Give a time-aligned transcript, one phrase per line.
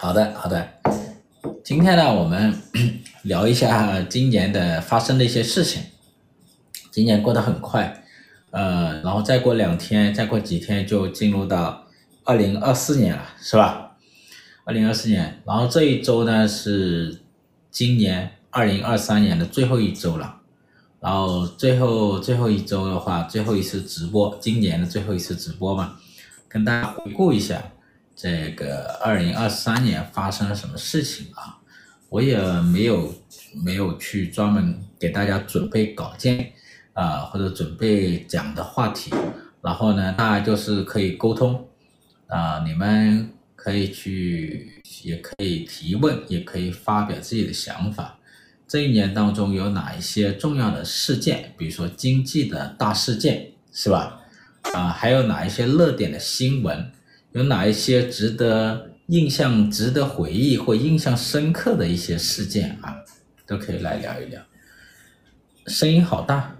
[0.00, 0.64] 好的，好的。
[1.64, 2.54] 今天呢，我们
[3.24, 5.82] 聊一下今年的发生的一些事情。
[6.92, 8.04] 今年过得很快，
[8.52, 11.88] 呃，然后再过两天，再过几天就进入到
[12.22, 13.96] 二零二四年了，是吧？
[14.64, 17.20] 二零二四年，然后这一周呢是
[17.72, 20.36] 今年二零二三年的最后一周了。
[21.00, 25.96] 然后最后最后一周的话，最后一次直播，今年的最后一次直播嘛，
[26.48, 27.60] 跟大家回顾一下。
[28.20, 31.56] 这个二零二三年发生了什么事情啊？
[32.08, 33.14] 我也没有
[33.64, 36.52] 没有去专门给大家准备稿件
[36.94, 39.12] 啊，或者准备讲的话题，
[39.62, 41.68] 然后呢，大家就是可以沟通
[42.26, 48.18] 啊，你们可以去，也可以提问，也可以发表自己的想法。
[48.66, 51.54] 这一年当中有哪一些重要的事件？
[51.56, 54.22] 比如说经济的大事件，是吧？
[54.74, 56.90] 啊，还有哪一些热点的新闻？
[57.38, 62.96] 有哪一些值得印象、值得回忆或印象深刻的一些事件啊，
[63.46, 64.42] 都可以来聊一聊。
[65.68, 66.56] 声音好大，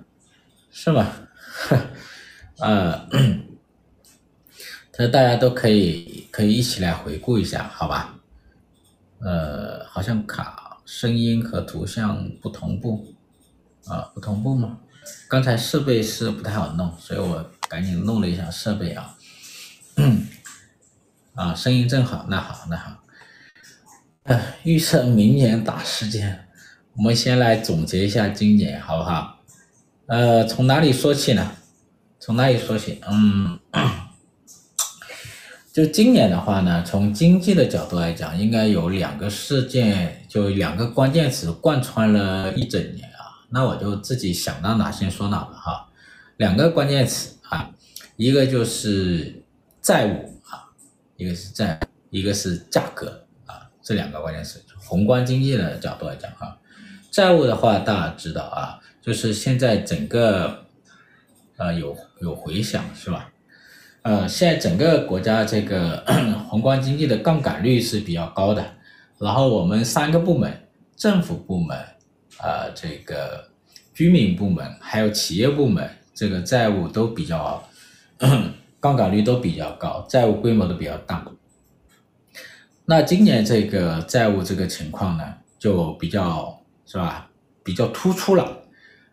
[0.71, 1.13] 是吗？
[2.63, 3.09] 呃，
[4.95, 8.21] 这大家都可以可以一起来回顾一下，好吧？
[9.19, 13.17] 呃，好像卡，声音和图像不同步
[13.87, 14.79] 啊，不同步吗？
[15.29, 19.17] 刚才设备是不太好弄，所以我赶紧弄了一下设备啊。
[21.39, 22.91] 啊，声音正好，那好，那好。
[24.25, 26.49] 呃，预测明年大事件，
[26.97, 29.39] 我们先来总结一下今年，好不好？
[30.07, 31.53] 呃，从哪里说起呢？
[32.19, 33.01] 从哪里说起？
[33.09, 33.57] 嗯，
[35.73, 43.47] 就今年的话呢，从经济的角度来讲，应该有两个事件，就两个关键词贯穿了一整年啊。
[43.51, 45.89] 那我就自己想到哪先说哪吧，哈。
[46.39, 47.71] 两个关键词啊，
[48.17, 49.45] 一个就是
[49.81, 50.35] 债务。
[51.19, 51.81] 一个是债，
[52.11, 54.63] 一个是价格啊，这两个关键词。
[54.79, 56.57] 宏观经济的角度来讲哈，
[57.11, 60.65] 债务的话大家知道啊，就是现在整个
[61.57, 63.33] 呃有有回响是吧？
[64.03, 66.05] 呃，现在整个国家这个
[66.49, 68.65] 宏观经济的杠杆率是比较高的，
[69.19, 71.77] 然后我们三个部门，政府部门
[72.37, 73.51] 啊、这个
[73.93, 77.69] 居民部门还有企业部门，这个债务都比较。
[78.89, 81.23] 杠杆率都比较高，债务规模都比较大。
[82.87, 85.25] 那今年这个债务这个情况呢，
[85.59, 87.29] 就比较是吧，
[87.63, 88.63] 比较突出了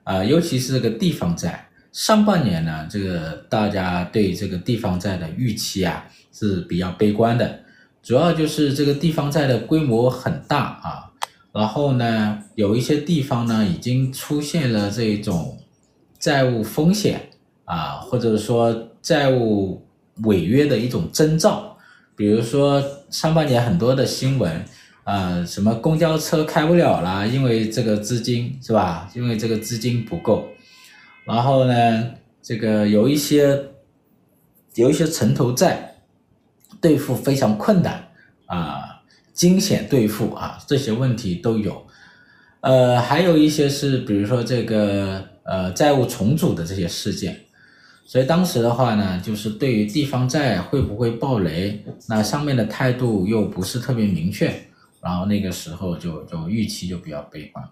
[0.06, 1.68] 啊、尤其是这个地方债。
[1.92, 7.60] 上半年呢，这个大家对这个地方债的预期啊是比较悲观的，
[8.02, 11.12] 主要就是这个地方债的规模很大啊，
[11.52, 15.60] 然后呢，有一些地方呢已经出现了这种
[16.18, 17.30] 债务风险
[17.66, 18.90] 啊，或者说。
[19.06, 19.86] 债务
[20.24, 21.78] 违约的一种征兆，
[22.16, 24.66] 比如说上半年很多的新闻，
[25.04, 29.08] 呃，什么公交车开不了了，因为这个资金是吧？
[29.14, 30.48] 因为这个资金不够。
[31.24, 33.66] 然后呢，这个有一些
[34.74, 35.98] 有一些城投债
[36.82, 38.08] 兑付非常困难
[38.48, 39.04] 啊，
[39.34, 41.86] 惊险兑付啊，这些问题都有。
[42.62, 47.42] 呃，还有一些是比如说这个呃债务重组的这些事件。
[48.08, 54.54] 所以当时的话呢，就是对于地方债会不会爆雷，那上面的态度又不是特别明确，
[55.02, 57.68] 然后那个时候就就预期就比较悲观。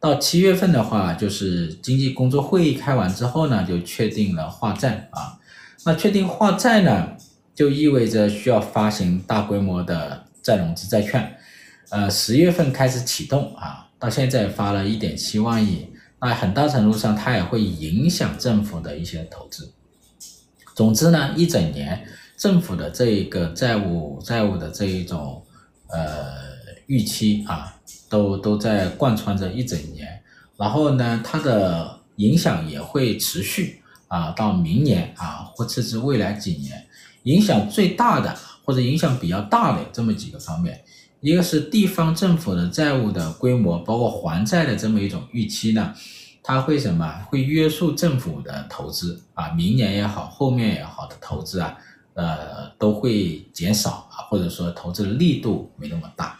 [0.00, 5.38] 到七月份的话，就是经济工作会议开完之后呢，就确定了化债啊。
[5.84, 7.10] 那确定化债呢，
[7.54, 11.36] 就意味着需要发行大规模的再融资债券，
[11.90, 15.86] 呃，十月份开始启动啊，到现在发了一点七万亿。
[16.20, 19.72] 那很大程度上，它也会影响政府的一些投资。
[20.74, 22.06] 总之呢，一整年
[22.36, 25.44] 政府的这个债务债务的这一种
[25.88, 26.34] 呃
[26.86, 27.78] 预期啊，
[28.08, 30.22] 都都在贯穿着一整年。
[30.56, 36.86] 然后呢，它的影响也会持续啊，到明年啊，或甚至未来几年。
[37.24, 38.34] 影响最大的
[38.64, 40.82] 或者影响比较大的这么几个方面。
[41.20, 45.94] 一个是地方政府的债务的规模，包括还债的这么一种预期呢，
[46.42, 47.24] 它会什么？
[47.28, 51.76] 会约束政府的投资啊，明年也好，后面也好的投资啊，
[52.14, 56.38] 呃，都会减少啊，或者说投资的力度没那么大。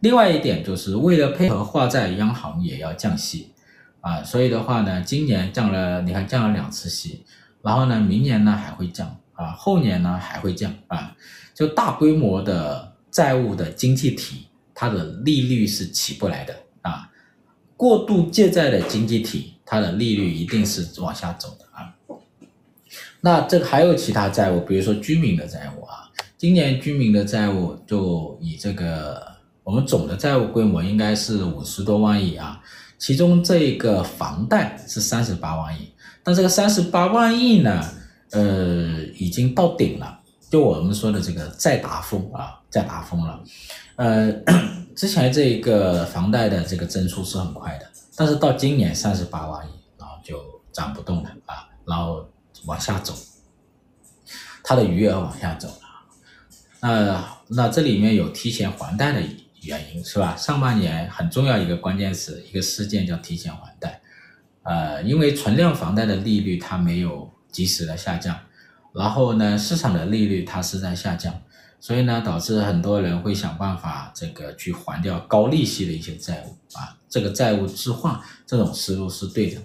[0.00, 3.52] 另外一点就是为了配合化债，央行也要降息
[4.00, 7.24] 啊，所以的话呢，今年降了，你看降了两次息，
[7.62, 11.14] 然后呢，明年呢还会降啊，后年呢还会降啊，
[11.54, 12.95] 就大规模的。
[13.16, 17.08] 债务的经济体，它的利率是起不来的啊。
[17.74, 21.96] 过度借债的经济体，它的利率一定是往下走的啊。
[23.22, 26.12] 那这个还有其他债务，比如说居民的债务啊。
[26.36, 29.26] 今年居民的债务就以这个
[29.64, 32.60] 我们总的债务规模应该是五十多万亿啊，
[32.98, 35.88] 其中这个房贷是三十八万亿，
[36.22, 37.82] 但这个三十八万亿呢，
[38.32, 40.20] 呃，已经到顶了，
[40.50, 43.42] 就我们说的这个再达峰啊，再达峰了，
[43.96, 44.32] 呃，
[44.96, 50.40] 之前这个房贷的这个增速是很快的，但是到今年三十八万亿，然后就
[50.72, 52.28] 涨不动了啊，然后
[52.64, 53.14] 往下走。
[54.68, 55.80] 它的余额往下走了，
[56.80, 59.22] 那那这里面有提前还贷的
[59.62, 60.34] 原因是吧？
[60.36, 64.00] 上半年很重要一个关键词，一个事件叫提前还贷，
[64.64, 68.36] 呃，因为存量房贷的利率它没有及时的下降，
[68.96, 71.34] 然后呢，市场的利率它是在下降，
[71.78, 79.60] 所以呢，导致很多人会想办法这个去还掉高利息的一些债务啊，这个债务置换这种思路是对的。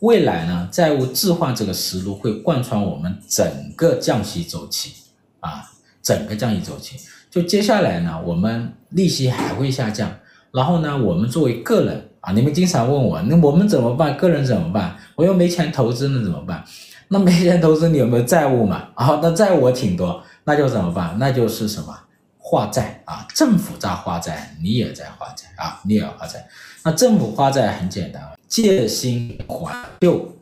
[0.00, 3.46] 未来呢，债务置换这个思路会贯穿我们整
[3.76, 4.94] 个降息周期
[5.40, 5.70] 啊，
[6.02, 6.96] 整个降息周期。
[7.30, 10.10] 就接下来呢，我们利息还会下降，
[10.52, 14.16] 然后呢，我们作为个人啊，你们经常问我，那我们怎么办？
[14.16, 14.96] 个人怎么办？
[15.16, 16.64] 我又没钱投资，那怎么办？
[17.12, 18.88] 那没钱投资，你有没有债务嘛？
[18.94, 21.16] 啊，那债务我挺多，那就怎么办？
[21.18, 21.92] 那就是什么？
[22.38, 26.46] 化债啊，政府在化债，你也在化债啊，你也要化债。
[26.84, 28.22] 那政府化债很简单。
[28.46, 30.36] 借新还旧，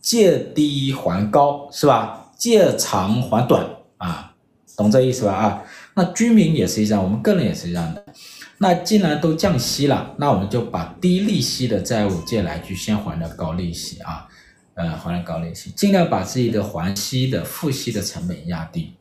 [0.00, 2.30] 借低还高，是吧？
[2.36, 3.64] 借长还短
[3.98, 4.32] 啊，
[4.76, 5.32] 懂这意思吧？
[5.32, 5.62] 啊，
[5.94, 8.04] 那居民也是一样，我们个人也是一样的。
[8.58, 14.26] 那既然都降息了，那我们就把低利息的债务借来，去先还了高利息啊，
[14.74, 18.94] 呃，还了高利息，尽量把自己的还息的付息的成本压低。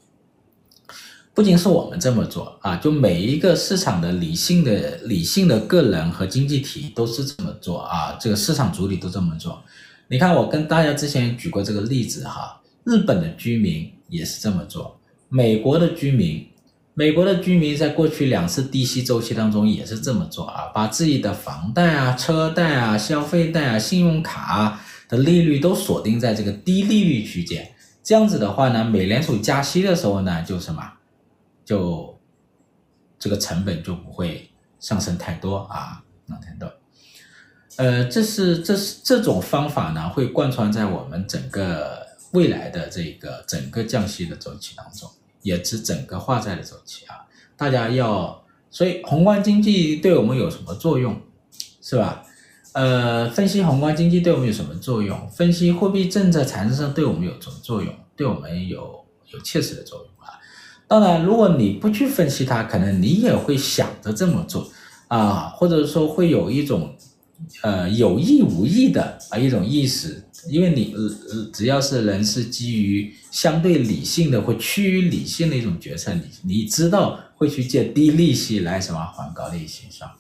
[1.34, 9.64] 不仅是我们这么做啊，就每一个市场的理性的理性的个人和经济体都是这么做啊，这个市场主体都这么做。
[10.10, 16.46] 你看，我跟大家之前举过这个例子哈，日本的居民也是这么做，美国的居民，
[16.94, 27.70] 美国的居民在过去两次低息周期当中也是这么做啊，把自己的房贷啊、车贷啊、消费贷啊、信用卡啊的利率都锁定在这个低利率区间，
[28.02, 30.94] 这样子的话呢，美联储加息的时候呢，就什么？
[31.66, 32.18] 就
[33.20, 34.50] 这个成本就不会
[34.80, 36.72] 上升太多啊，能听到？
[37.76, 45.10] 呃，这是这是这种方法呢，会贯穿在我们整个未来的这个整个降息的周期当中，
[45.42, 47.28] 也是整个化债的周期啊。
[47.58, 51.22] 大家要，所以宏观经济对我们有什么作用，
[51.82, 52.24] 是吧？
[52.74, 55.30] 呃，分析宏观经济对我们有什么作用？
[55.30, 57.94] 分析货币政策产生上对我们有什么作用？
[58.16, 60.40] 对我们有有切实的作用啊。
[60.88, 64.72] 当然，如果你不去分析它，可能你也会想着这么做
[65.10, 66.96] 啊，或者说会有一种
[67.62, 80.16] 呃有意无意的啊一种意识，因为你呃只要是人是基于相对理性的或趋于理性的一种决策，你你知道会去借低利息来什么还高利息是吧？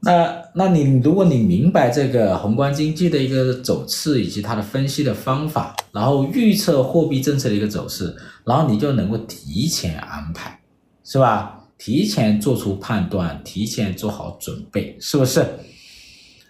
[0.00, 8.16] 那那你如果你明白这个宏观经济的一个走势以及它的分析的方法，然后预测货币政策的一个走势。
[8.44, 10.60] 然后你就能够提前安排，
[11.04, 11.54] 是吧？
[11.76, 15.46] 提前做出判断，提前做好准备，是不是？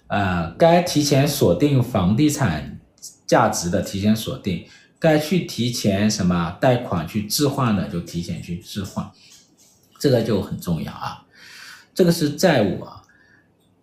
[0.06, 2.80] 呃，该提前锁定房地产
[3.26, 4.64] 价值的提前锁定，
[4.98, 9.10] 该去提前什么贷款去置换的就提前去置换，
[9.98, 11.26] 这个就很重要啊。
[11.94, 12.97] 这个是债务啊，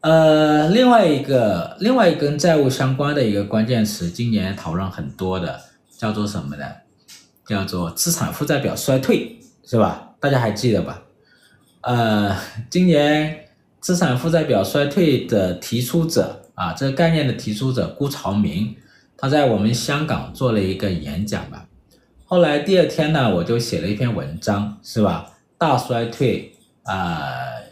[0.06, 5.60] 呃，另外一个另外一个跟债务相关的一个关键词，今年讨论很多的
[5.98, 6.64] 叫做什么呢？
[7.48, 10.12] 叫做资产负债表衰退，是吧？
[10.20, 11.02] 大家还记得吧？
[11.82, 12.38] 呃，
[12.70, 13.48] 今年
[13.80, 18.76] 资产负债表衰退的提出者啊，这个概念的提出者顾朝明，
[19.18, 21.66] 他在我们香港做了一个演讲吧。
[22.26, 25.32] 后来第二天呢，我就写了一篇文章，是吧？
[25.58, 27.26] 大衰退啊，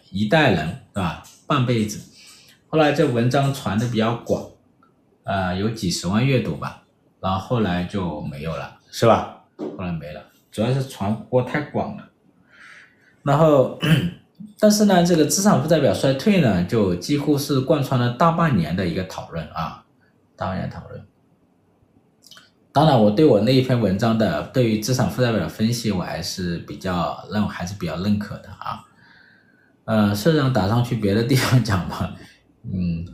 [0.09, 1.23] 一代人是吧？
[1.45, 1.99] 半辈子。
[2.73, 4.43] 后来这文章传的比较广，
[5.25, 6.81] 呃，有几十万阅读吧，
[7.19, 9.43] 然后后来就没有了，是吧？
[9.57, 10.19] 后来没了，
[10.51, 12.09] 主要是传播太广了。
[13.21, 13.77] 然后，
[14.59, 19.85] 但是呢，这个资产负债表衰退呢，就几乎是贯穿了大半年的一个讨论啊，
[20.35, 21.05] 大半年讨论。
[22.71, 28.83] 当然，我对我那一篇文章的对于资产负债表的分析，我还是比较认还是比较认可的啊。
[29.85, 32.15] 呃，社长打算去别的地方讲吧。
[32.71, 33.05] 嗯，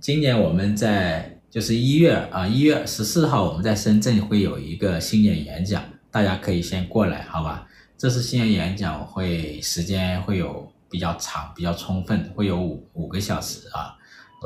[0.00, 1.32] 今年我们在。
[1.48, 7.66] 就是一月啊，一月十四号我们在深圳会有一个新年演讲，大家可以先过来，好吧？
[7.96, 13.96] 这次新年演讲会时间会有比较长，比较充分，会有五五个小时啊，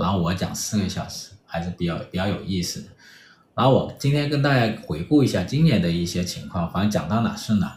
[0.01, 2.89] 然后我讲四个小时，还是比较比较有意思的。
[3.57, 7.77] 然后我今天跟大家回顾一下今年的一些情况，反正讲到哪是哪。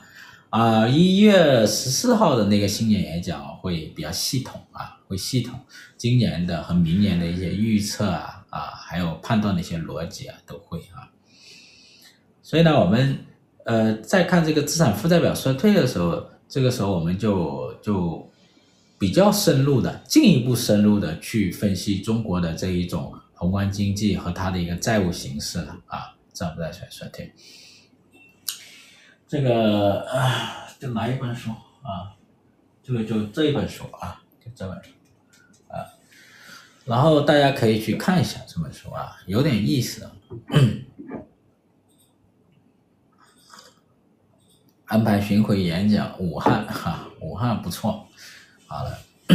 [0.51, 5.59] 啊，一月十四号的那个新年演讲会比较系统啊，会系统
[6.03, 11.07] 今年的和明年的一些预测啊啊，还有判断的一些逻辑啊都会啊。
[12.41, 13.19] 所以呢，我们
[13.63, 18.29] 呃在看这个资产负债表衰退的时候，这个时候我们就就
[18.99, 27.33] 比较深入的、进一步深入的去分析中国的这一种宏观经济和它的一个债务形势了啊，资产负债表衰退。
[29.25, 32.11] 这个啊，就拿一本书啊？
[32.83, 34.89] 这个就这一本书啊，就这本书。
[36.85, 40.09] 然后大家可以去看一下这本书啊，有点意思。
[44.85, 48.05] 安排巡回演讲，武汉哈、武汉不错。
[48.67, 48.99] 好了，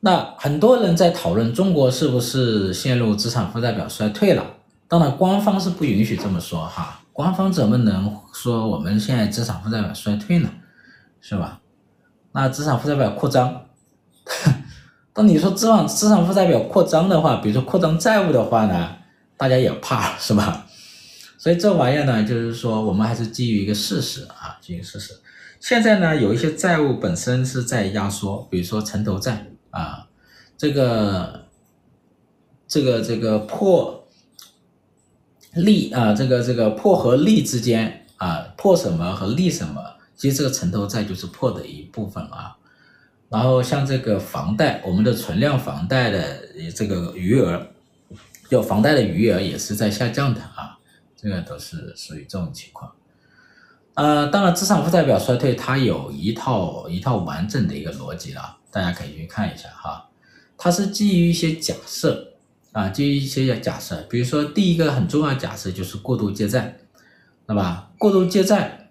[0.00, 4.58] 那很多人在讨论中国是不是陷入资产负债表衰退了？
[4.86, 7.00] 当然，官方是不允许这么说哈。
[7.12, 10.50] 官方怎么能说我们现在资产负债表衰退呢？
[11.20, 11.62] 是吧？
[12.32, 13.66] 那资产负债表扩张，
[15.14, 18.96] 当你说资产资产负债表扩张的话，比如说扩张债务的话呢，
[19.38, 20.66] 大家也怕是吧？
[21.38, 25.14] 所以这玩意儿呢，就是说我们还是基于一个事实啊，基于事实。
[25.60, 30.08] 现在呢，有一些债务本身是在压缩，比如说城投债啊，
[30.58, 31.46] 这个
[32.68, 34.02] 这个这个破。
[35.54, 39.80] 利啊，这个这个破和利之间啊，破什么和利什么，
[40.16, 42.56] 其实这个城投债就是破的一部分啊。
[43.34, 46.22] 然后像这个房贷，我们的存量房贷的
[46.72, 47.66] 这个余额，
[48.48, 50.78] 就房贷的余额也是在下降的啊，
[51.16, 52.92] 这个都是属于这种情况。
[53.94, 60.08] 呃，当然资产负债表衰退，它有一套一套完整的一个逻辑了，大家可以去看一下哈，
[60.56, 62.30] 它是基于一些假设。
[62.70, 66.76] 啊，基于一些假设，比如说第一个很重要的假设就是过度借债，
[67.46, 67.88] 对吧？
[67.98, 68.83] 过度借债，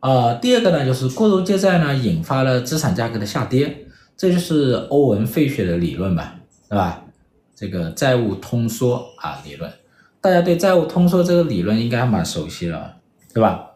[0.00, 3.86] 呃，第二个呢就是过度借债呢引发了资产价格的下跌，
[4.16, 6.36] 这就是欧文费雪的理论吧，
[6.68, 7.02] 对吧？
[7.56, 9.72] 这个债务通缩啊理论，
[10.20, 12.96] 大家对债务通缩这个理论应该还蛮熟悉了，
[13.34, 13.70] 对吧？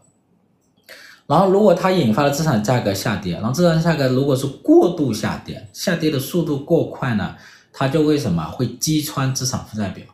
[1.26, 7.34] 然后如果它引发了资产价格下跌，然后资产价格如果是过度下跌，下跌的速度过快呢？
[7.72, 10.04] 它就会什么会击穿资产负债表？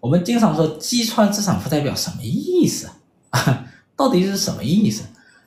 [0.00, 2.88] 我们经常说击穿资产负债表什么意思
[3.30, 3.64] 啊？
[3.96, 5.04] 到底是什么意思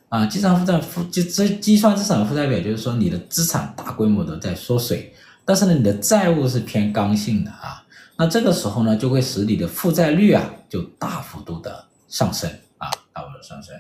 [0.09, 0.25] 啊？
[0.25, 5.13] 击穿负债负就这计算资产负债表就是说你的资产大规模的在缩水，
[5.45, 7.83] 但是呢你的债务是偏刚性的啊。
[8.17, 13.75] 那这个时候呢就会使你的负债率啊就大幅度的上升啊，大幅度上升。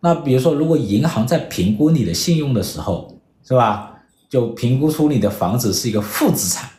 [0.00, 3.92] 那比如说如果银行在评估你的信用的时候，是吧？
[4.28, 6.70] 就评估出你的房子是一个负资产。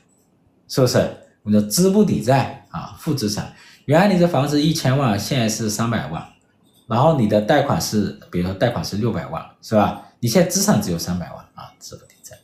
[0.67, 1.00] 是不是？
[1.43, 3.53] 我们的资不抵债啊，负资产。
[3.83, 6.25] 原来你这房子一千万，现在是三百万，
[6.91, 10.10] 然后你的贷款是，比如说贷款是六百万，是吧？
[10.19, 12.38] 你现在资产只有三百万啊，资不抵债。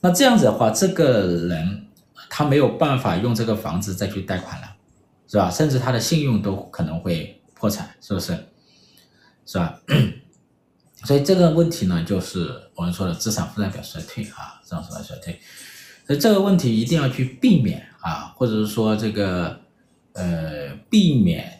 [0.00, 1.86] 那这样子的话，这个人
[2.30, 4.68] 他没有办法用这个房子再去贷款了，
[5.28, 5.50] 是吧？
[5.50, 8.34] 甚至他的信用都可能会破产，是不是？
[9.44, 9.78] 是吧？
[11.04, 15.38] 所以这个问题呢，就是我们说的资产负债表衰退啊，资产负债衰退。
[16.06, 19.60] 所以这个问题一定要去避免啊，或者是说这个
[20.14, 21.59] 呃避免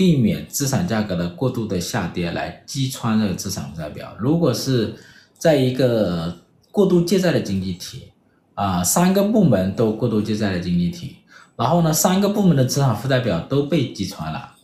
[0.00, 4.16] 避免资产价格的过度的下跌来击穿这个资产负债表。
[4.18, 4.94] 如果是
[5.36, 6.38] 在一个
[6.70, 8.10] 过度借债的经济体
[8.54, 11.18] 啊，三个部门都过度借债的经济体，
[11.54, 14.54] 然后呢三个部门的资产负债表都被击穿了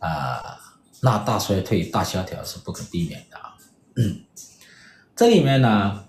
[0.00, 0.58] 啊，
[1.00, 3.38] 那大衰退、大萧条是不可避免的。
[3.96, 4.20] 嗯，
[5.16, 6.04] 这里面呢。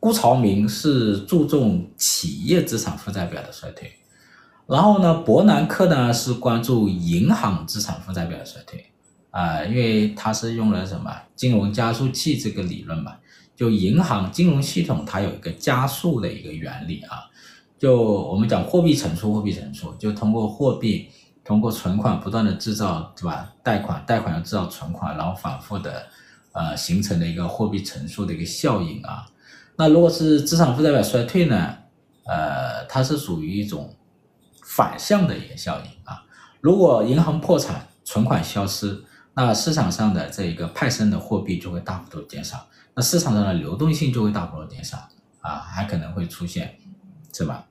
[0.00, 3.90] 辜朝明是注重企业资产负债表的衰退，
[4.66, 8.84] 然后呢，伯南克呢是关注银行资产负债表的衰退，
[9.30, 13.16] 啊、因为他是用了什么金融加速器这个理论嘛，
[13.54, 17.28] 就银行金融系统它有一个加速的一个原理啊，
[17.78, 21.08] 就我们讲货币乘数，货币乘数就通过货币
[21.44, 23.52] 通过存款不断的制造，对吧？
[23.62, 26.06] 贷款贷款要制造存款，然后反复的
[26.52, 29.26] 呃形成的一个货币乘数的一个效应啊。
[29.76, 31.76] 那如果是资产负债表衰退呢？
[32.26, 33.94] 呃，它是属于一种
[34.74, 36.24] 反向的一个效应啊。
[36.60, 39.04] 如果银行破产，存款消失，
[39.34, 44.96] 那市场上的这一个派生的货币就会大幅度减少，那市场上的流动性就会大幅度减少
[45.40, 46.76] 啊，还可能会出现，
[47.32, 47.66] 是吧？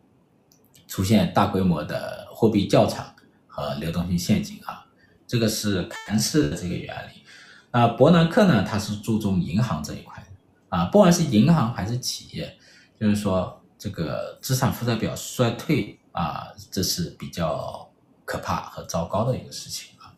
[0.88, 3.14] 出现大规模的货币窖藏
[3.48, 4.86] 和流动性陷阱啊。
[5.28, 7.24] 这个是凯恩斯的这个原理。
[7.72, 10.24] 啊，伯南克呢，他是注重银行这一块。
[10.70, 12.58] 啊，不管是银行还是企业，
[13.00, 17.92] 就是说这个资产负债表衰退啊，这是比较
[18.24, 20.16] 可怕和糟糕的一个事情啊。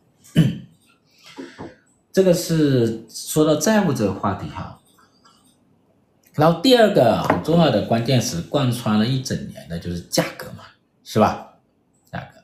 [2.13, 4.79] 这个是说到债务这个话题哈。
[6.33, 10.65] 然后第二个很重要的关键词贯穿了一整年的就是价格嘛，
[11.03, 11.55] 是吧？
[12.11, 12.39] 价格。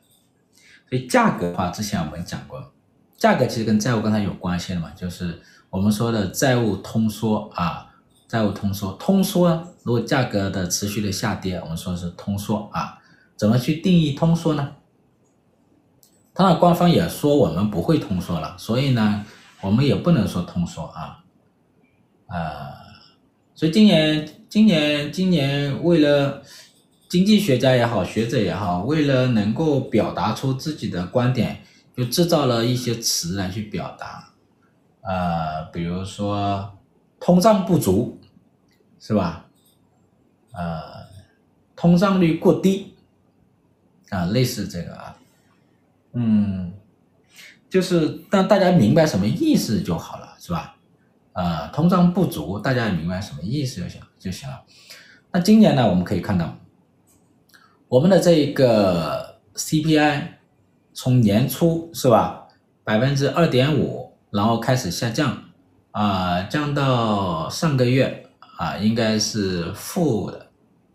[0.88, 2.72] 所以价格的话，之前我们讲过，
[3.16, 5.40] 价格其实跟债务刚才有关系的嘛，就是
[5.70, 7.88] 我们说的债务通缩啊。
[8.28, 12.98] 债务通缩，通缩如果价格的持续的下跌，我们说是通缩啊。
[13.42, 14.76] 怎么去定义通缩呢？
[16.32, 19.26] 当然，官方也说我们不会通缩了，所以呢，
[19.60, 21.24] 我们也不能说通缩啊。
[22.28, 22.72] 呃，
[23.52, 26.40] 所以今年，今年，今年，为了
[27.08, 31.64] 经济学家也好，学者也好，为了能够表达出自己的观点，
[31.96, 34.32] 就制造了一些词来去表达。
[35.00, 36.78] 呃，比如说
[37.18, 38.20] 通胀不足。
[39.00, 39.46] 是吧？
[40.52, 41.08] 呃，
[41.74, 42.91] 通胀率过低，
[44.12, 45.16] 啊，类似这个啊，
[46.12, 46.72] 嗯，
[47.68, 50.76] 就是让大家明白什么意思就好了，是吧？
[51.32, 54.62] 呃，通胀不足，大家也明白什么意思就行就行了。
[55.32, 56.58] 那今年呢，我们可以看到，
[57.88, 60.22] 我们的这一个 CPI
[60.92, 62.48] 从年初是吧，
[62.84, 65.44] 百分之二点五，然后开始下降，
[65.92, 68.18] 啊、降到上个月。
[68.58, 70.46] 啊，应该是负的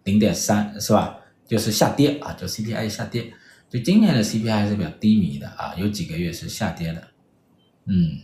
[0.06, 1.18] 零点三，是吧？
[1.48, 3.34] 就是下跌啊，就 CPI 下跌，
[3.70, 7.08] 就今年的 CPI 是比较低迷的啊，有几个月是下跌的，
[7.86, 8.20] 嗯。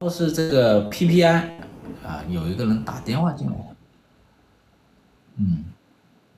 [0.00, 1.50] 或是这个 PPI
[2.02, 3.52] 啊，有一个人打电话进来，
[5.36, 5.64] 嗯，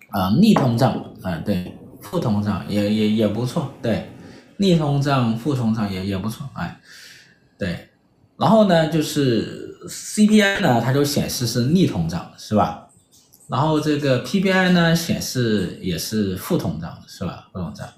[0.08, 4.10] 啊，逆通胀啊，对，负通胀也也也不错，对，
[4.56, 6.80] 逆通胀、负通胀也也不错，哎，
[7.56, 7.88] 对。
[8.36, 12.88] 然后呢，就是 CPI 呢，它就显示是逆通胀，是吧？
[13.48, 17.48] 然后这个 PPI 呢，显示也是负通胀，是吧？
[17.52, 17.88] 负通胀。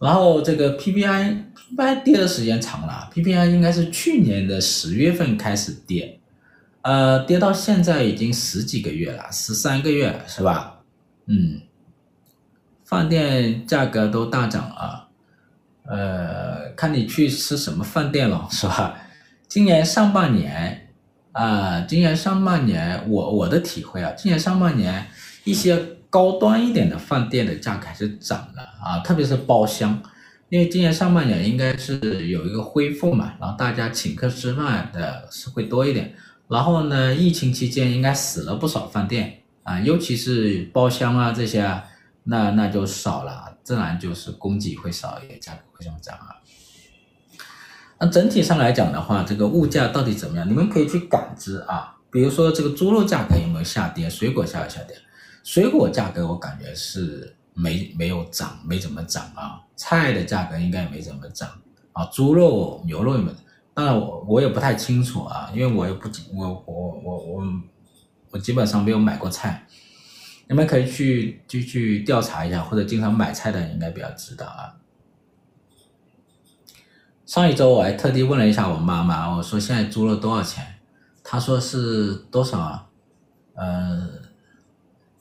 [0.00, 1.44] 然后这个 PPI
[1.76, 6.20] PPI 跌的时间长了，PPI 应该是去年的十月份开始跌，
[6.82, 10.80] 呃，跌到现在已经十几个月了，十三个月了，是吧？
[11.26, 11.60] 嗯，
[12.84, 15.08] 饭店价格都大涨啊，
[15.84, 18.96] 呃，看你去吃什么饭店了，是吧？
[19.48, 20.87] 今年上半年，
[21.32, 25.06] 啊、今年上半年，我我的体会啊，今年上半年
[25.44, 25.76] 一些
[26.10, 30.02] 高端一点的饭店的价格还是涨了啊，特别是包厢，
[30.48, 36.12] 因为今年上半年应该是有一个恢复嘛，然后大家请客吃饭的是会多一点，
[36.48, 41.84] 然后呢，疫情期间应该死了不少饭店啊，尤其是包厢啊这些啊，
[42.24, 46.34] 那那就少了，自然就是供给会少一点，价格会上涨啊。
[48.00, 50.48] 那整体上来讲的话，这个物价到底怎么样？
[50.48, 54.96] 你们可以去感知啊，比如说这个猪肉价格有没有下跌，水果价格下跌，
[55.42, 59.60] 水果价格我感觉是没没有涨，没怎么涨啊。
[59.74, 61.48] 菜的价格应该也没怎么涨
[61.92, 63.32] 啊，猪肉、牛肉也没，
[63.74, 67.44] 当然我我也不太清楚啊，因为我也不我我我我
[68.30, 69.66] 我基本上没有买过菜，
[70.48, 74.77] 你们可以去就去调查一下，或者经常买菜的应该比较知道啊。
[77.28, 80.64] 上一周我还特地问了一下我妈妈，我说现在猪肉多少钱？
[81.22, 82.86] 她说是多少啊？
[83.54, 84.08] 呃，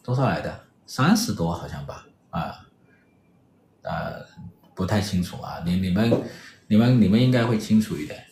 [0.01, 0.57] 多少来的？
[0.85, 2.05] 三十多好像吧？
[2.29, 2.65] 啊，
[3.81, 4.25] 呃，
[4.73, 5.61] 不太清楚啊。
[5.65, 6.09] 你你们
[6.67, 8.23] 你们你们应该会清楚一点。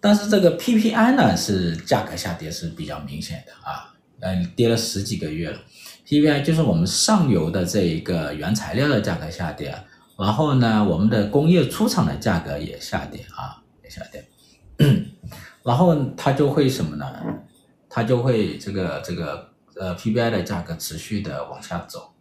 [0.00, 5.58] 但是这个 PPI 呢是价格下跌是比较明显的啊，嗯，跌了十几个月了。
[6.06, 9.76] PPI 就是我们上游的这一个原材料的价格下跌。
[10.18, 14.26] 然后呢，我们的工业出厂的价格也下跌啊，也下跌，
[15.62, 17.06] 然后它就会什么呢？
[17.88, 22.12] 它就会这个这个呃 PPI 的价格持续的往下走。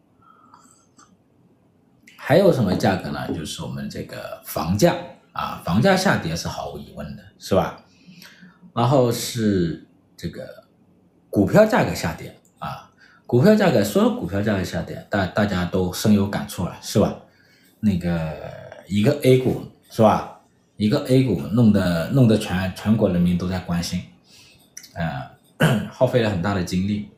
[2.18, 3.32] 还有什么价格呢？
[3.34, 4.96] 就是我们这个房价
[5.32, 7.82] 啊，房价下跌是毫无疑问的，是吧？
[8.74, 10.66] 然后是这个
[11.30, 12.92] 股票价格下跌啊，
[13.26, 17.16] 股票价格，所有股票价格下跌，大大家都深有感触了，是吧？
[17.80, 18.34] 那个
[18.88, 20.32] 一个 A 股是吧？
[20.78, 24.02] 一个 A 股弄得弄得全全国人民都在关心，
[24.94, 27.10] 呃， 耗费了很大的精力，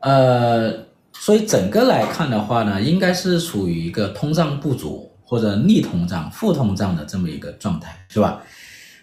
[0.00, 8.42] 呃，所以整个来看的话呢，应该是处于一个通胀不足或者逆通胀、负通胀的这么一个状态，是吧？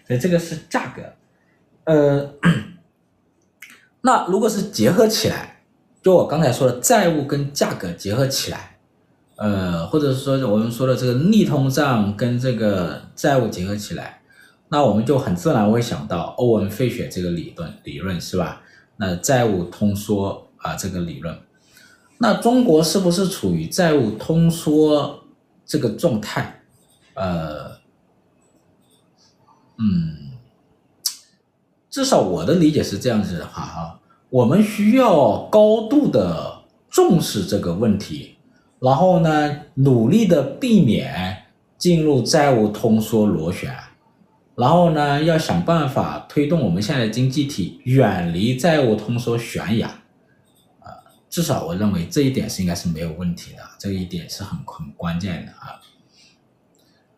[0.06, 1.02] 所以这个是价格，
[1.92, 2.34] 呃，
[4.02, 5.56] 那如果是结合起来，
[6.00, 8.75] 就我刚才说的债务跟价格结合起来。
[9.36, 14.22] 呃，或者是说我们说的这个逆通胀跟这个债务结合起来，
[14.68, 18.62] 那我们就很自然会想到欧文·费雪这个理论，理论是吧？
[18.96, 21.38] 那债务通缩啊这个理论，
[22.18, 25.22] 那中国是不是处于债务通缩
[25.66, 26.62] 这个状态
[27.12, 27.72] 呃，
[29.76, 30.32] 嗯，
[31.90, 38.35] 至少我的理解是这样子的话哈，我们需要高度的重视这个问题，
[38.86, 41.42] 然后呢，努力的避免
[41.76, 43.74] 进入债务通缩螺旋，
[44.54, 49.88] 然后呢，要想办法推动我们现在的经济体远离债务通缩悬崖。
[49.88, 55.82] 啊至少我认为这一点是应该是没有问题的，这一点是很很关键的啊。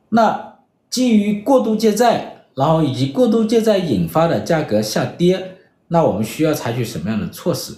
[0.09, 0.55] 那
[0.89, 7.75] 基于过度借债，然后以及过度借债引发的价格下跌，那我们需要采取什么样的措施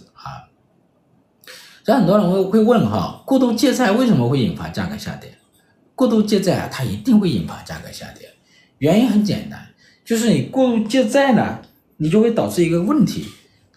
[1.90, 1.98] 但？
[1.98, 5.34] 很多人会会问哈，过度借债为什么会引发价格下跌？
[5.94, 8.28] 过度借债啊，它一定会引发价格下跌，
[8.78, 9.60] 原因很简单，
[10.04, 11.58] 就是你过度借债呢，
[11.96, 13.26] 你就会导致一个问题。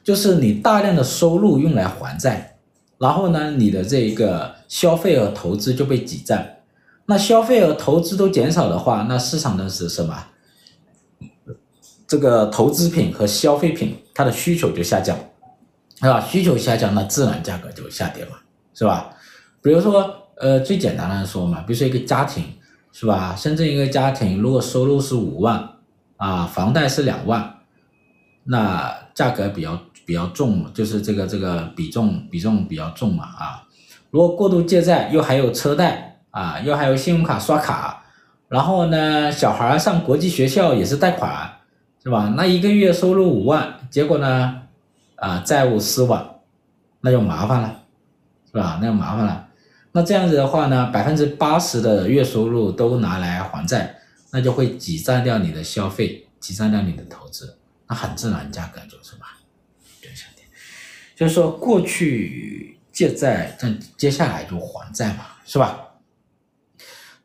[0.03, 2.57] 就是你大量的收入用来还债，
[2.97, 6.57] 然后呢，你的这个消费和投资就被挤占。
[7.05, 10.25] 那消费和投资都减少的话，那市场的是什么？
[12.05, 15.17] 这个投资品和消费品它的需求就下降，
[16.03, 16.21] 是吧？
[16.21, 18.33] 需求下降，那自然价格就下跌嘛，
[18.75, 19.09] 是吧？
[19.63, 22.43] 比如说，呃，最简单的说嘛，比如说一个家庭，
[22.91, 23.33] 是吧？
[23.35, 25.67] 深圳一个家庭如果收入是五万，
[26.17, 27.55] 啊，房贷是两万，
[28.43, 29.79] 那价格比较。
[30.05, 33.63] 比较重，就是这个这个比重比重比较重嘛啊！
[34.11, 38.03] 如果过度借债，又还有车贷啊，又还有信用卡刷卡，
[38.49, 41.49] 然后呢，小孩上国际学校也是贷款，
[42.03, 42.33] 是吧？
[42.35, 44.62] 那一个月收入五万，结果呢，
[45.15, 46.39] 啊，债务四万，
[47.01, 47.83] 那就麻烦了，
[48.45, 48.77] 是吧？
[48.81, 49.49] 那就麻烦了。
[49.91, 53.95] 那这样子的话呢，百分之八十的月收入都拿来还债，
[54.31, 59.27] 那就会挤占掉你的消费，挤占掉你的投资，那很自然价格就是嘛。
[61.15, 65.79] 就是说，过去借债，这接下来就还债嘛，是吧？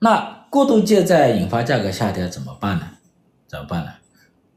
[0.01, 2.87] 那过度借债引发价格下跌怎么办呢？
[3.47, 3.91] 怎么办呢？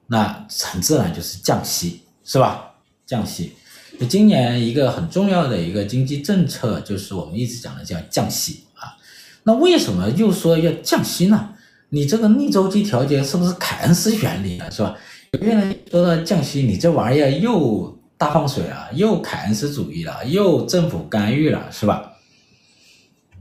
[0.07, 2.70] 那很自然就是降息，是吧？
[3.11, 3.51] 降息。
[3.99, 8.95] 就今年一个很重要的一个经济政策，就是我们一直讲的叫降息啊。
[9.43, 11.53] 那为什么又说要降息呢？
[11.89, 14.69] 你这个逆周期调节是不是凯恩斯原理啊？
[14.69, 14.95] 是吧？
[15.33, 17.99] 有些人说到降息，你这玩意儿又。
[18.21, 22.11] 大放水啊，又凯恩斯主义了，又政府干预了，是吧？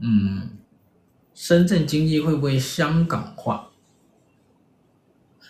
[0.01, 0.57] 嗯，
[1.35, 3.69] 深圳经济会不会香港化？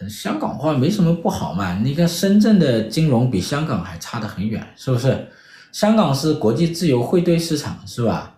[0.10, 1.80] 香港化没什么不好嘛。
[1.84, 5.28] 你看深圳的金融比香港还差得很远，是不是？
[5.72, 8.38] 香港是国际自由汇兑市场，是吧？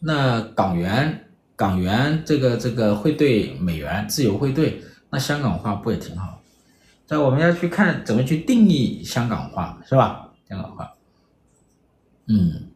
[0.00, 1.24] 那港元，
[1.56, 6.40] 港元这个这个汇兑美元自由汇兑，那香港化不也挺好？
[7.08, 10.28] 那我们要去看怎么去定义香港化，是吧？
[10.48, 10.92] 香港化，
[12.28, 12.68] 嗯，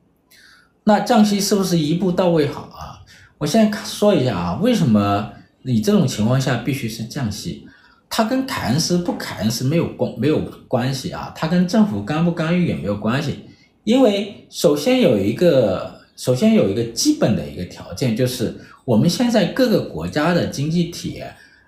[0.84, 3.04] 那降息是不是一步到位好啊？
[3.38, 7.68] 我现在说一下啊，为什么你这种情况下必须是降息？
[8.14, 13.46] 它跟凯恩斯不凯恩斯没有关没有关系啊，它跟政府干不干预也没有关系。
[13.84, 21.24] 因为首先有一个，首先有一个基本的一个条件，就是我们现在各个国家的经济体，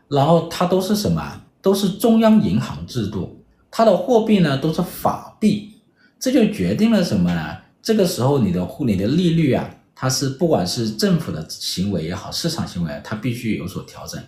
[0.08, 1.40] 然后它都是什么？
[1.62, 5.72] 都是中央银行制度，它的货币呢都是法币。
[6.20, 7.56] 这就决定了什么呢？
[7.82, 14.22] 这个时候你的护你的利率啊，它是不管是政府的行为也好，市场行为，它必须有所调整。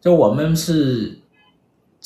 [0.00, 1.18] 就我们是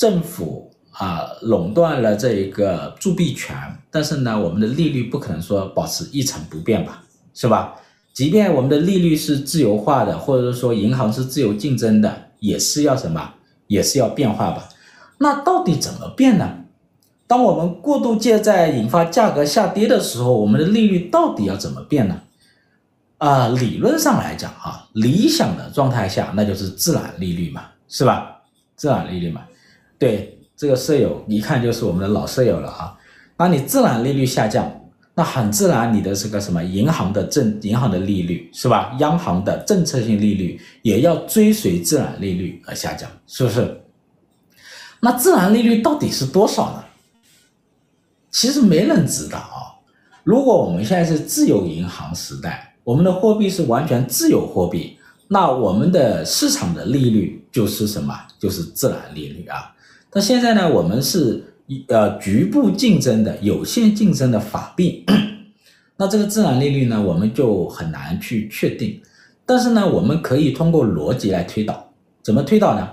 [0.02, 3.56] 政府啊垄断了这一个铸币权，
[3.88, 7.76] 但是呢，我们的利率不可能说保持一成不变吧，是吧？
[8.12, 13.34] 即便我们的利率是自由化的，或者说银行是自由竞争的，也是要什么？
[13.68, 14.68] 也是要变化吧？
[15.18, 16.64] 那到底怎么变呢？
[17.28, 22.22] 当我们过度借债引发价格下跌的时候，我们的利率到底要怎么变呢？
[23.18, 28.40] 啊，理论上来讲啊，理想的状态下那就是自然利率嘛，是吧？
[28.74, 29.42] 自然利率嘛，
[30.02, 32.98] 对，这个舍友一看就是我们的老舍友了啊。
[33.36, 34.68] 当你自然利率下降，
[35.14, 38.96] 那很自然你的这个什么银行的政银行的利率是吧？
[38.98, 43.80] 央行的政策性利率也要追随自然利率而下降，是不是？
[44.98, 46.84] 那自然利率到底是多少呢？
[48.32, 49.78] 其实没人知道啊。
[50.24, 58.12] 如果我们现在是自由银行时代，我们的货币是完全自由货币，那我们的市场的利率就是什么？
[58.40, 59.72] 就是自然利率啊。
[60.14, 61.42] 那现在呢，我们是
[61.88, 65.06] 呃局部竞争的、有限竞争的法币，
[65.96, 69.00] 那这个自然利率呢，我们就很难去确定。
[69.46, 71.92] 但是呢，我们可以通过逻辑来推导。
[72.22, 72.88] 怎么推导呢？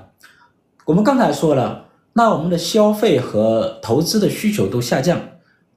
[0.86, 1.86] 我们刚才说了。
[2.14, 5.22] 那我们的消费和投资的需求都下降，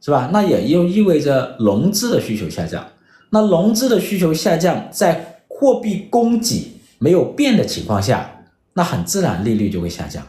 [0.00, 0.30] 是吧？
[0.32, 2.84] 那也又意味着融资的需求下降。
[3.30, 10.26] 那融资的需求下降，在货币供给没有变的情况下，那很自然利率就会下降。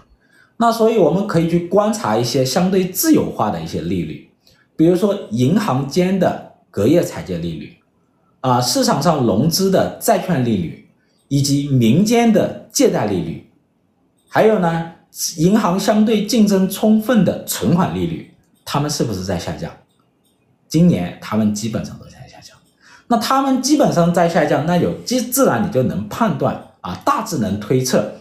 [0.64, 4.30] 那所以我们可以去观察一些相对自由化的一些利率，
[4.78, 7.76] 比如说银行间的隔夜财借利率，
[8.40, 10.88] 啊，市场上融资的债券利率，
[11.28, 13.52] 以及民间的借贷利率，
[14.30, 14.94] 还有呢，
[15.36, 19.70] 银行相对竞争充分的存款利率，它们是不是在下降？
[20.70, 22.56] 今年它们基本上都在下降。
[23.08, 28.14] 那它们基本上在下降，那有自自然你就能判断啊，大致能推测，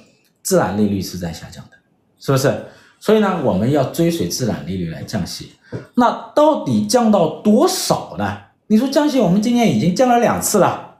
[0.43, 1.77] 自然利率是在下降的。
[2.23, 2.67] 是不是？
[3.01, 5.55] 所以呢，我们要追随自然利率来降息。
[5.97, 8.39] 那到底降到多少呢？
[8.69, 10.99] 你说降息，我们今年已经降了两次了，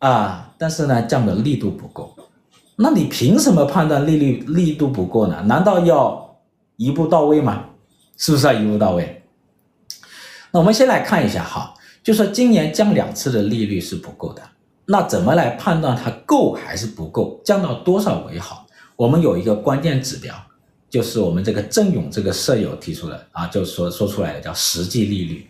[0.00, 2.14] 啊，但是呢，降的力度不够。
[2.76, 5.42] 那你凭什么判断利率力度不够呢？
[5.46, 6.36] 难道要
[6.76, 7.64] 一步到位吗？
[8.18, 9.24] 是不是要一步到位？
[10.50, 14.42] 那我们先来看一下哈，就说今年降两次的利率是不够的。
[14.84, 17.40] 那怎么来判断它够还是不够？
[17.42, 18.66] 降到多少为好？
[18.98, 20.34] 我们有一个关键指标，
[20.90, 25.48] 就是我们这个郑勇这个舍友提出的啊，就说说出来的叫实际利率。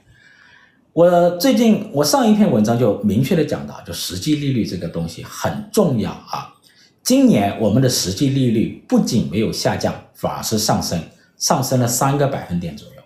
[0.92, 6.54] 我最近我上一篇文章就明确的讲到，就实际利率这个东西很重要啊。
[7.02, 11.00] 今年我们的实际利率不仅没有下降，反而是上升，
[11.38, 13.02] 上升了三个百分点左右，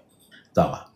[0.52, 0.90] 知道吧？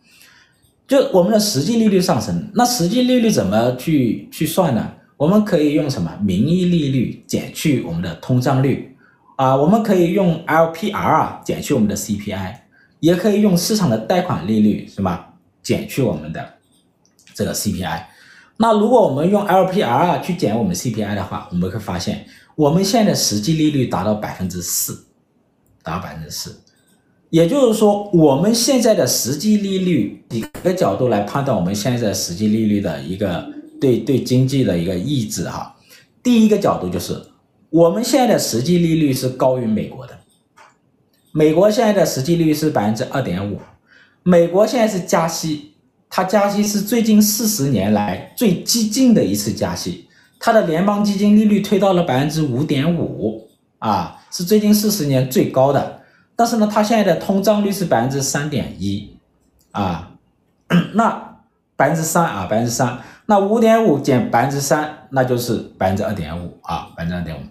[0.85, 4.91] 就我们的实际利率上升，那实际利率怎么去去算呢？
[5.15, 6.19] 我们可以用什么？
[6.21, 8.86] 名义利率减去我们的通胀率。
[9.37, 12.55] 啊，我们可以用 LPR 啊减去我们的 CPI，
[12.99, 16.55] 也可以用市场的贷款利率是吧，减去我们的
[17.35, 18.01] 这个 CPI。
[18.57, 25.05] 那如果我们用 LPR 去减我们 CPI 的话，我们会发现我们现在的实际利率达到百分之四，
[25.83, 26.59] 达到百分之四。
[27.29, 33.47] 也就是说，我们现在的实际利率几个角度来判断我们现在的实际利率的一个
[33.79, 35.75] 对对经济的一个抑制哈。
[36.23, 37.21] 第一个角度就是。
[37.77, 40.17] 我们现在的实际利率是高于美国的，
[41.31, 43.59] 美国现在的实际利率是百分之二点五，
[44.23, 45.73] 美国现在是加息，
[46.09, 50.07] 它加息是最近四十年来最激进的一次加息，
[50.39, 56.01] 它的联邦基金利率推到了百分之五点五，啊，是最近四十年最高的，
[56.35, 59.15] 但是呢，它现在的通胀率是百分之三点一，
[59.69, 60.13] 啊，
[60.95, 61.37] 那
[61.75, 66.57] 百分之三啊，百分之三，那五点五减百分之三，那就是百分之二点五。
[66.63, 67.41] 啊，百分之二点五。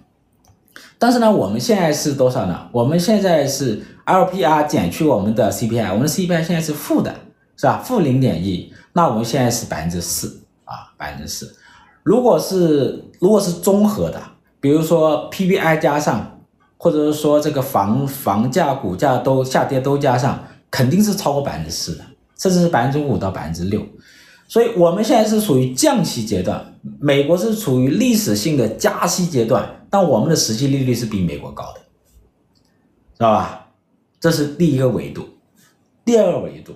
[0.98, 2.68] 但是呢，我们现在是多少呢？
[2.72, 7.14] 我们现在是 LPR 减去我们的 CPI，我们的 CPI 现在是负的，
[7.56, 7.82] 是吧？
[7.84, 11.54] 负零点一，那我们现在是百分之四啊，百分之四。
[12.02, 14.20] 如果是如果是综合的，
[14.60, 16.40] 比如说 PPI 加上，
[16.78, 22.04] 或者是说这个房房价、股价都下跌都加上，肯定是超过百分之四的，
[22.38, 23.84] 甚至是百分之五到百分之六。
[24.48, 29.72] 所以我们现在是属于降息阶段，美国是处于历史性的加息阶段。
[29.88, 31.80] 但我们的实际利率是比美国高的，
[33.16, 33.68] 知道吧？
[34.20, 35.26] 这是第一个维度。
[36.04, 36.74] 第二个维度，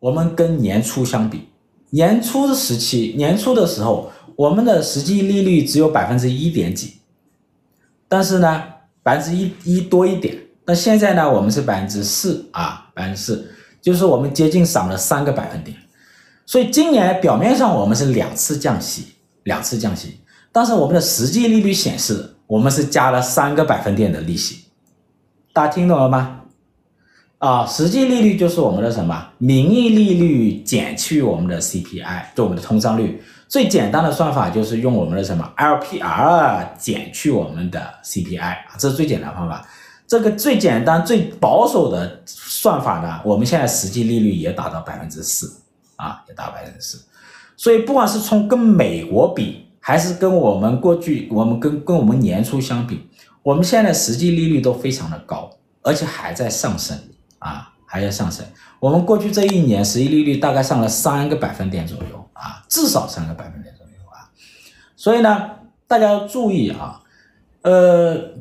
[0.00, 1.48] 我们跟年初相比，
[1.90, 6.94] 年初的时期，年初的时候，我们的实际利率只有百分之一点几，
[8.08, 8.64] 但是呢，
[9.02, 10.36] 百分之一一多一点。
[10.66, 13.50] 那现在呢，我们是百分之四啊，百分之四，
[13.80, 15.76] 就是我们接近涨了三个百分点。
[16.48, 19.08] 所以今年表面上我们是两次降息，
[19.42, 20.18] 两次降息，
[20.50, 22.34] 但是我们的实际利率显示。
[22.46, 24.64] 我们是加了三个百分点的利息，
[25.52, 26.40] 大家听懂了吗？
[27.36, 29.28] 啊，实际利率就是我们的什么？
[29.36, 33.22] 名义利率减去我们的 CPI，就我们的通胀率。
[33.48, 39.68] 最简单的算法就是用我们的什么 LPR 减去我们的 CPI，这是最简单方法。
[40.06, 45.60] 这个最简单、最保守的算法呢，我们现在实际利率也达到百分之四
[45.98, 47.04] 啊，也达到百分之四。
[47.56, 53.08] 所以不管是从跟美国比，还是跟我们过去，我们跟跟我们年初相比，
[53.42, 55.50] 我们现在实际利率都非常的高，
[55.82, 56.96] 而且还在上升
[57.40, 58.46] 啊，还在上升。
[58.78, 64.30] 我们过去这一年实际利率大概上了三个百分点左右啊，至少三个百分点左右啊。
[64.94, 65.50] 所以呢，
[65.88, 67.02] 大家要注意啊，
[67.62, 68.34] 呃，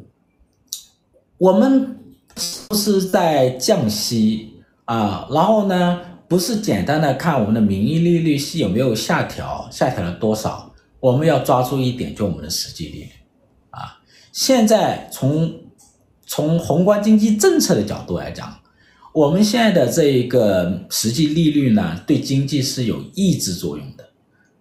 [1.39, 1.97] 我们
[2.35, 10.73] 是不是在降息啊，然后呢，不是简单的看我们的名义利率是有没有下调，下调了多少。
[10.99, 13.09] 我们要抓住一点，就我们的实际利率，
[13.69, 13.99] 啊，
[14.31, 15.53] 现在从
[16.25, 18.59] 从宏观经济政策的角度来讲，
[19.13, 24.09] 我们现在的这一个实际利率呢，对经济是有抑制作用的，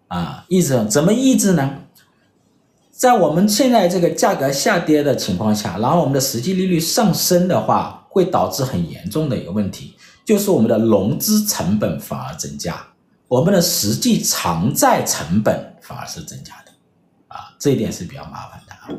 [0.08, 1.78] 啊，抑制怎么抑制呢？
[2.90, 9.95] 在我们现在这个价格下跌的情况下，然后我们的实际利率上升的话，会导致很严重的一个问题，
[10.26, 12.86] 就是我们的融资成本反而增加，
[13.28, 15.72] 我们的实际偿债成本。
[15.86, 16.72] 反而是增加的，
[17.28, 18.90] 啊，这一点是比较麻烦的啊。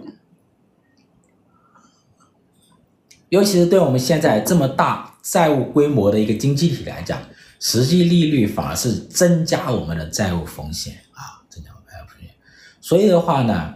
[3.28, 7.22] 尤其是对我们现在这么大债务规模的一个经济体来讲，
[7.60, 12.34] 实际利率反而是增加我们的债务风险啊，增加我们债务风险。
[12.80, 13.74] 所以的话呢，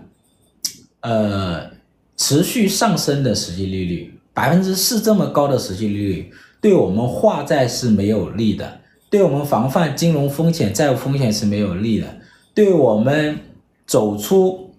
[1.01, 1.69] 呃，
[2.15, 12.07] 持续上升的实际利率，百分之四这么高的实际利率，对我们化债是没有利的，对我们防范金融风险、债务风险是没有利的，
[12.53, 13.39] 对我们
[13.87, 14.73] 走出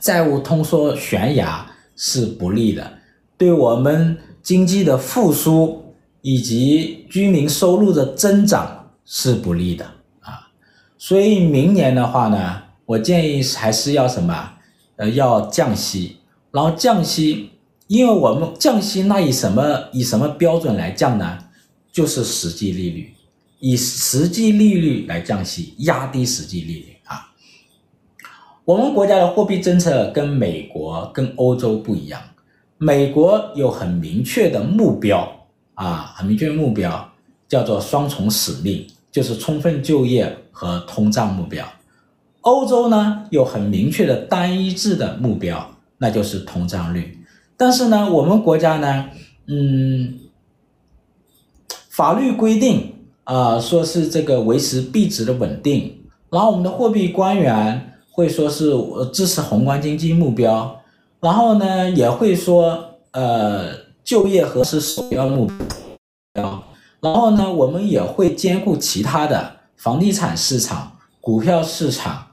[0.00, 2.98] 债务通缩悬崖是不利的。
[3.38, 9.84] 对我们经济的复苏以及居民收入的增长是不利的
[10.20, 10.50] 啊，
[10.98, 14.54] 所以明年的话呢，我建议还是要什么？
[14.96, 16.18] 呃，要降息，
[16.50, 17.51] 然后降息，
[17.92, 21.38] 因为我们降息，那以什么以什么标准来降呢？
[21.92, 23.12] 就是实际利率，
[23.60, 27.34] 以实际利率来降息，压低实际利率啊。
[28.64, 32.18] 我们国家的货币政策跟美国、跟欧洲不一样。
[32.78, 35.30] 美国有很明确的目标
[35.74, 37.12] 啊，很明确的目标
[37.46, 41.70] 叫做双重使命，就是充分就业和通胀目标。
[42.40, 47.18] 欧洲呢有很明确的单一制的目标，那就是通胀率。
[47.62, 49.04] 但是呢，我们国家呢，
[49.46, 50.18] 嗯，
[51.90, 58.72] 法律规定啊，说是这个维持币值的稳定，然后我们的货币官员会说是
[59.12, 60.76] 支持宏观经济目标。
[61.20, 63.68] 然后呢，也会说，呃，
[64.02, 65.48] 就业和是首要目
[66.32, 66.64] 标。
[67.00, 72.26] 然后呢，我们也会兼顾其他的房地产市场、股票市场，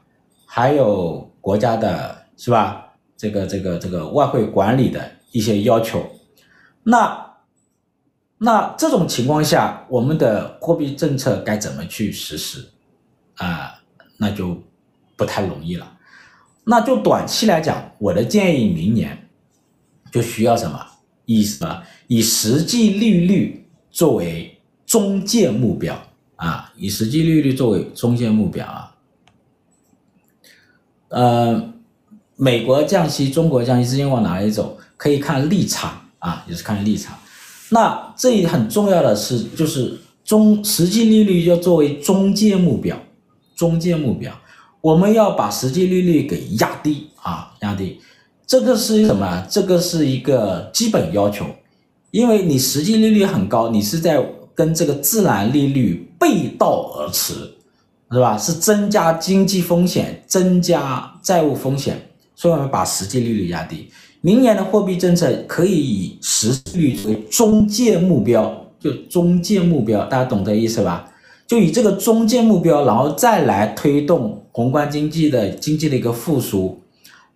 [0.48, 2.88] 还有国家的，是吧？
[3.16, 5.00] 这个、这个、这个外汇管理的
[5.32, 6.06] 一些要求。
[6.84, 7.36] 那，
[8.38, 12.70] 那这种情况下，我们的货币政策该怎么去实施？
[13.36, 13.82] 啊，
[14.18, 14.62] 那就
[15.16, 15.98] 不太容易了。
[16.64, 19.30] 那就短期来讲，我的建议，明年
[20.12, 20.86] 就需要什么？
[21.26, 21.84] 以什么？
[22.08, 26.00] 以实际利率作为中介目标
[26.36, 26.72] 啊！
[26.76, 28.96] 以实际利率作为中介目标啊！
[31.10, 31.74] 呃，
[32.36, 34.78] 美国降息，中国降息，资金往哪里走？
[35.00, 37.18] 可以看立场啊，也是看立场。
[37.70, 43.00] 那这里很重要的是，就是中实际利率要作为中介目标，
[43.56, 44.30] 中介目标。
[44.82, 48.02] 我们要把实际利率给压低啊，压低，
[48.46, 49.48] 这个是什么？
[49.50, 51.46] 这个是一个基本要求，
[52.12, 54.22] 因为你实际利率很高，你是在
[54.54, 57.34] 跟这个自然利率背道而驰，
[58.12, 58.38] 是吧？
[58.38, 63.90] 是增加经济风险，增加债务风险，所以我们把实际利率压低。
[64.22, 71.10] 明年的货币政策可以以实际利率为中介目标，就中介目标，大家懂这意思吧？
[71.48, 76.80] 就以这个中介目标，然后再来推动宏观经济的经济的一个复苏，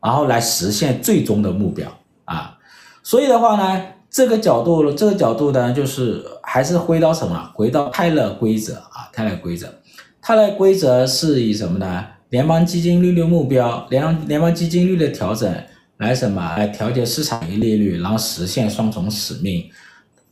[0.02, 1.89] 然后来实现最终的目标
[2.26, 2.58] 啊。
[3.02, 7.50] 所以的话呢，这个角度，这个角度呢，就是还是回到什么？
[7.56, 9.74] 回到泰勒规则啊，泰勒规则。
[10.22, 12.06] 泰勒规则是以什么呢？
[12.30, 15.52] 联邦基金利率目标，联联邦基金利率调整
[15.97, 16.58] 来什么？
[16.58, 19.69] 来调节市场利率，然后实现双重使命。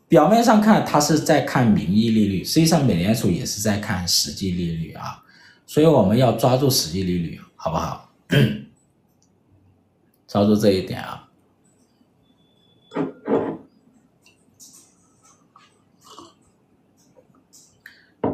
[0.08, 5.24] 表面上看，它是在看名义利率，实际上美联储也是在看实际利率啊，
[5.66, 8.12] 所以我们要抓住实际利率，好不好？
[10.28, 11.28] 抓住这一点啊。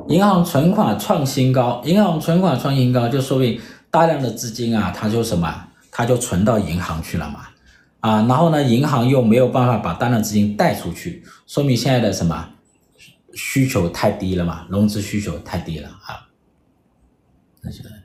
[0.08, 3.60] 银行存款创新高，银行存款创新高，就说明
[3.92, 5.67] 大量的资金啊，它就什么，
[5.98, 7.48] 它就存到银行去了嘛。
[8.02, 12.50] 啊，然后呢，银行又没有办法把大量资金贷出去，说明现在的什么
[13.34, 16.30] 需求太低了嘛，融资需求太低了啊。
[17.64, 17.98] 那就这样，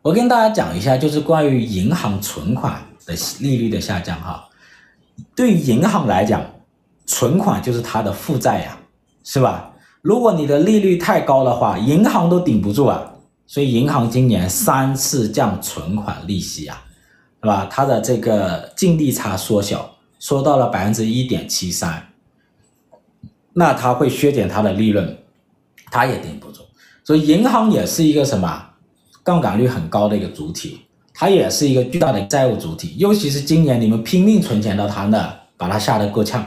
[0.00, 4.48] 我跟大家讲一下，就是关于银行存款的利率的下降哈。
[5.34, 6.42] 对银行来讲，
[7.04, 8.78] 存款就是它的负债呀，
[9.22, 9.74] 是吧？
[10.00, 13.12] 如果你的利率太高的话，银行都顶不住啊。
[13.46, 16.82] 所以银行今年三次降存款利息啊。
[17.42, 17.68] 是吧？
[17.70, 22.08] 它的这个净利差缩小，缩到了百分之一点七三，
[23.52, 25.16] 那它会削减它的利润，
[25.90, 26.62] 它也顶不住。
[27.04, 28.70] 所以银行也是一个什么
[29.22, 30.80] 杠杆率很高的一个主体，
[31.14, 32.96] 它也是一个巨大的债务主体。
[32.98, 36.42] 尤其是今年你们拼命存钱到它那，把它吓得够呛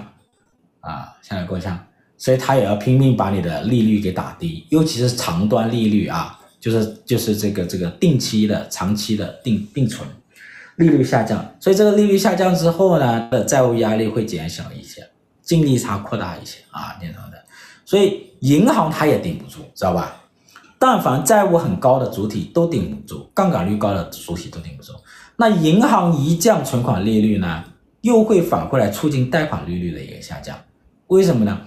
[0.81, 1.79] 啊，吓得够呛，
[2.17, 10.05] 所以它也要拼命把你的利率给打低，尤其是长端利率啊，就是就是这个这个定期的、长期的定定存。
[10.79, 15.05] 利率下降，所以这个利率下降之后呢，的债务压力会减小一些，
[15.41, 17.37] 净利差扩大一些啊，变成的，
[17.83, 20.15] 所以银行它也顶不住，知道吧？
[20.79, 24.93] 但凡债务很高的主体都顶不住，杠杆率高的主体都顶不住。
[25.35, 27.65] 那银行一降存款利率呢，
[27.99, 30.57] 又会反过来促进贷款利率的一个下降。
[31.07, 31.59] 为什么呢？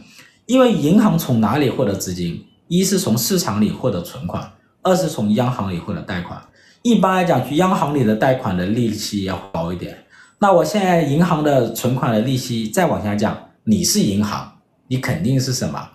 [0.46, 2.46] 因为银行从哪里获得资金？
[2.68, 4.50] 一是从市场里获得存款，
[4.80, 6.42] 二是从央行里获得贷款。
[6.82, 10.04] 一般来讲，去央行里的贷款的利息要高一点。
[10.38, 14.52] 那我现在银行的存款的利息再往下降，你是银行，
[14.88, 15.90] 你肯定是什么？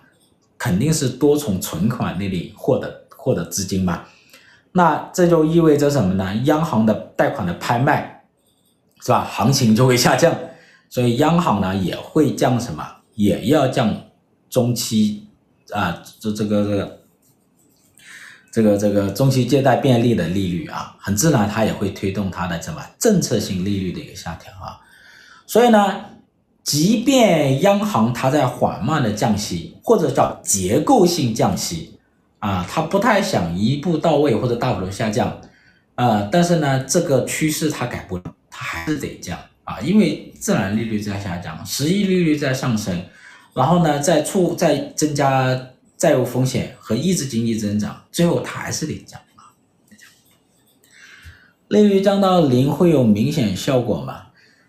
[0.56, 4.04] 肯定是多从存款那里获得获得资金嘛。
[4.72, 6.34] 那这就意味着什么呢？
[6.44, 8.24] 央行的贷款的拍卖，
[9.02, 9.24] 是吧？
[9.30, 10.34] 行情就会下降，
[10.88, 12.84] 所以央行呢也会降什么？
[13.14, 13.94] 也要降
[14.48, 15.26] 中期。
[15.74, 17.00] 啊，这这个这个
[18.58, 24.80] 这个这个中期借贷便利的利率啊，很自然它也会推动它的什么政策性利率的一个下调啊。
[25.46, 25.94] 所以呢，
[26.64, 32.00] 即便央行它在缓慢的降息，或者叫结构性降息
[32.40, 35.40] 啊，它不太想一步到位或者大幅度下降
[35.94, 43.00] 啊，但是呢，这个趋势它改不了，它还是得降啊，因为自然利率在下降，实际利率在上升。
[43.54, 45.56] 然后呢，再促再增加
[45.98, 49.52] 债务风险和抑制经济增长，最后它还是得降啊。
[51.68, 54.28] 利率降到零会有明显效果吗？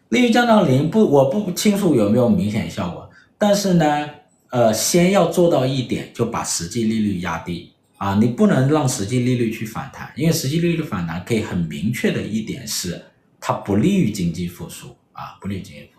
[0.10, 3.08] 利率降到零不，我不清楚有没有明显效果。
[3.38, 4.10] 但是呢，
[4.50, 13.00] 呃，先要做到一点，就把实际利率压低啊，你不能让实际利率去反弹，因为实际利率反弹可以很明确的一点是，
[13.40, 15.99] 它不利于经济复苏啊，不利于经济复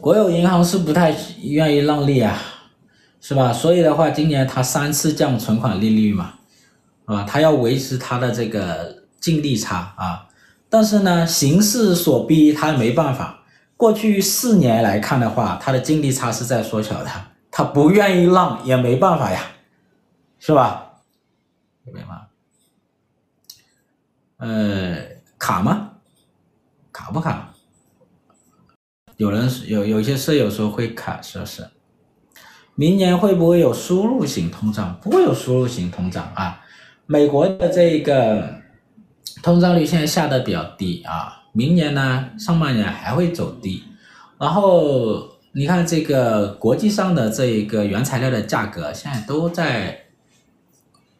[0.00, 2.38] 国有银行是不太愿意让利啊，
[3.20, 3.52] 是吧？
[3.52, 6.34] 所以的话，今年它三次降存款利率嘛，
[7.06, 7.24] 是吧？
[7.28, 10.28] 它要维持它的这个净利差啊。
[10.68, 13.42] 但是呢，形势所逼，它没办法。
[13.76, 17.10] 过去四年来看的话，它的净利差是在缩小的，
[17.50, 19.40] 它不愿意让也没办法呀，
[20.38, 20.92] 是吧？
[21.84, 22.22] 明白吗？
[24.36, 24.96] 呃，
[25.38, 25.90] 卡吗？
[26.92, 27.47] 卡不卡？
[29.18, 31.68] 有人有有些舍友说会卡，是不是？
[32.76, 34.96] 明年会不会有输入型通胀？
[35.02, 36.60] 不会有输入型通胀啊。
[37.06, 38.48] 美国的这个
[39.42, 43.82] 通胀率现在下的比较低啊，明年呢上半年还会走低。
[44.38, 50.04] 然后你看这个国际上的这一个原材料的价格现在都在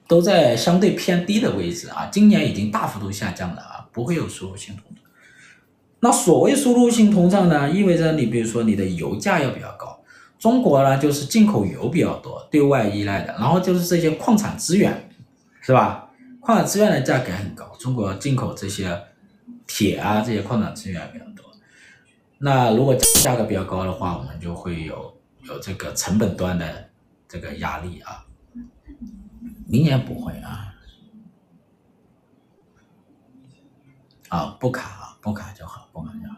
[0.06, 5.02] 都在相对偏低的位置啊，今年已经大幅度下降了啊，不会有输入性通胀。
[6.00, 10.00] 那所谓输入性通胀呢，意味着你比如说你的油价要比较高，
[10.38, 15.10] 中国呢就是进口油比较多，对外依赖的，然后就是这些矿产资源，
[15.60, 16.08] 是吧？
[16.38, 18.96] 矿产资源的价格很高，中国进口这些
[19.66, 21.44] 铁啊这些矿产资源比较多。
[22.38, 26.90] 那如果价格比较高的话，我们就会有有这个成本端的
[27.28, 28.24] 这个压力啊。
[29.66, 30.72] 明年不会啊，
[34.28, 35.06] 啊不卡。
[35.20, 36.36] 不卡就好，不卡就好。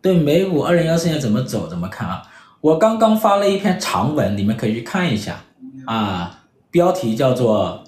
[0.00, 2.22] 对美股二零幺四年怎么走怎么看啊？
[2.60, 5.44] 我刚刚发了一篇长文，你们可以去看一下
[5.86, 6.46] 啊。
[6.70, 7.84] 标题叫做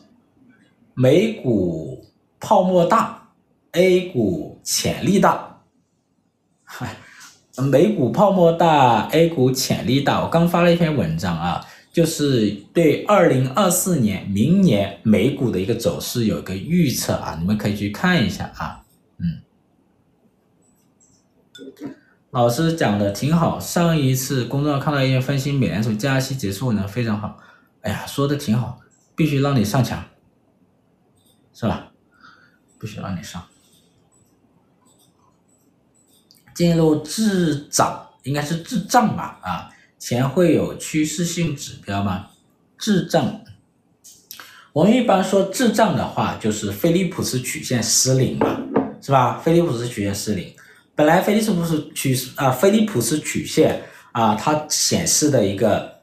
[0.95, 2.07] “美股
[2.39, 3.29] 泡沫大
[3.73, 5.61] ，A 股潜力大”。
[6.64, 6.97] 嗨，
[7.59, 10.25] 美股泡沫大，A 股潜力大。
[10.25, 18.83] 我刚发了一篇文章啊，就是对二零二四年明年美股的一个走势有一个预测啊，你们可以去看一下啊。
[19.18, 19.43] 嗯，
[22.31, 23.59] 老师讲的挺好。
[23.59, 27.37] 上一次公众号看到一篇分析，美联储加息结束呢，非常好。
[27.81, 28.78] 哎呀，说的挺好，
[29.16, 30.05] 必须让你上墙，
[31.53, 31.91] 是吧？
[32.78, 33.43] 必须让你上。
[36.55, 39.41] 进入滞涨，应该是滞胀吧？
[39.43, 42.28] 啊，钱会有趋势性指标吗？
[42.78, 43.41] 滞胀，
[44.72, 48.61] 我们一般说滞胀的话，就是菲利普斯曲线失灵嘛。
[49.03, 49.39] 是吧？
[49.39, 50.55] 菲利普斯曲线失灵，
[51.01, 56.03] 本来菲利普斯曲啊，菲利普斯曲线啊，它显示的一个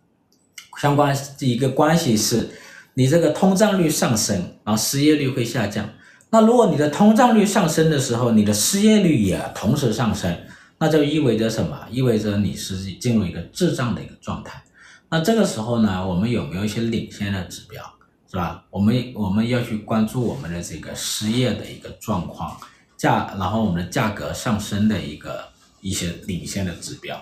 [0.78, 2.50] 相关一个关系是，
[2.92, 5.88] 你这个通胀率上升，然后失业率会下降。
[6.28, 10.36] 那如果你的通胀率上升的时候，你的失业率也同时上升，
[10.76, 11.86] 那就意味着什么？
[11.90, 14.62] 意味着你是进入一个滞胀的一个状态。
[15.08, 17.82] 那这个时候呢，我们有没有一些领先的指标？
[18.30, 18.62] 是吧？
[18.68, 22.54] 我们我们要去关注我们的这个失业的一个状况，
[22.98, 25.48] 价，然后我们的价格上升的一个
[25.80, 27.18] 一些领先的指标，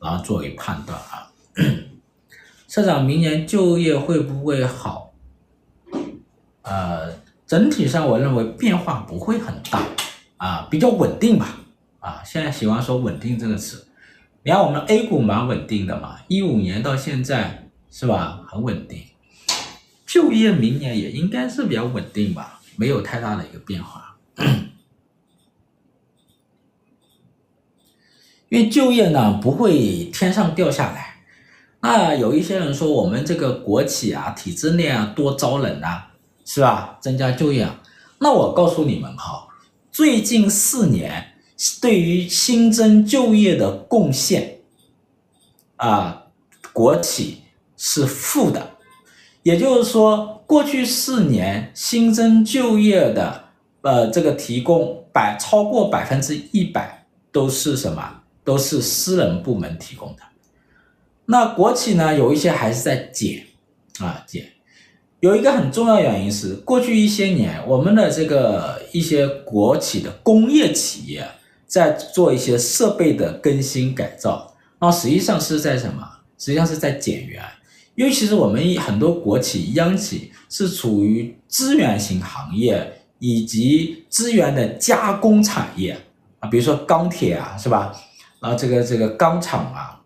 [0.00, 1.30] 然后作为判断啊。
[2.68, 5.12] 社长，明年就业会不会好？
[6.62, 7.12] 呃，
[7.46, 9.82] 整体上我认为变化不会很大
[10.36, 11.60] 啊，比较稳定吧。
[11.98, 13.88] 啊，现在喜欢说稳定这个词，
[14.44, 19.02] 你看我们 A 股蛮稳定的嘛，一五年到现在是吧，很稳定。
[20.06, 24.16] 就业明年也应该是比较稳定吧，没有太大的一个变化。
[28.48, 31.16] 因为就业呢不会天上掉下来。
[31.80, 36.12] 那有一些人说我们这个国企啊，体制内啊多招人啊，
[36.44, 36.98] 是吧？
[37.00, 37.82] 增加就业啊。
[38.18, 39.46] 那我告诉你们哈，
[39.92, 41.34] 最近四年
[41.80, 44.58] 对于新增就业的贡献
[45.76, 46.24] 啊，
[46.72, 47.42] 国企
[47.76, 48.70] 是负的。
[49.42, 53.44] 也就是说，过去四年新增就业的
[53.82, 58.22] 呃这个提供百超过百分之一百都是什么？
[58.46, 60.22] 都是私人部门提供的。
[61.26, 63.44] 那国企呢，有一些还是在减
[63.98, 64.52] 啊减。
[65.18, 71.26] 有一个很重要原因是，过去一些年我们的这个一些国企的工业企业
[71.66, 76.08] 在做一些设备的更新改造，那实际上是在什么？
[76.38, 77.42] 实际上是在减员。
[77.96, 85.98] 尤其是我们很多国企、央企是处于资源型行业以及资源的加工产业
[86.38, 87.92] 啊，比如说钢铁啊，是吧？
[88.46, 90.00] 然后这个这个钢厂啊，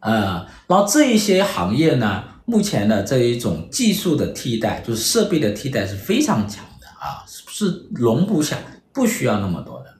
[0.00, 8.58] 呃，然后这一些行业呢，目前的这一种技术的替代，就是设备的替代是非常强的啊，是容不下，
[8.92, 9.94] 不需要那么多的。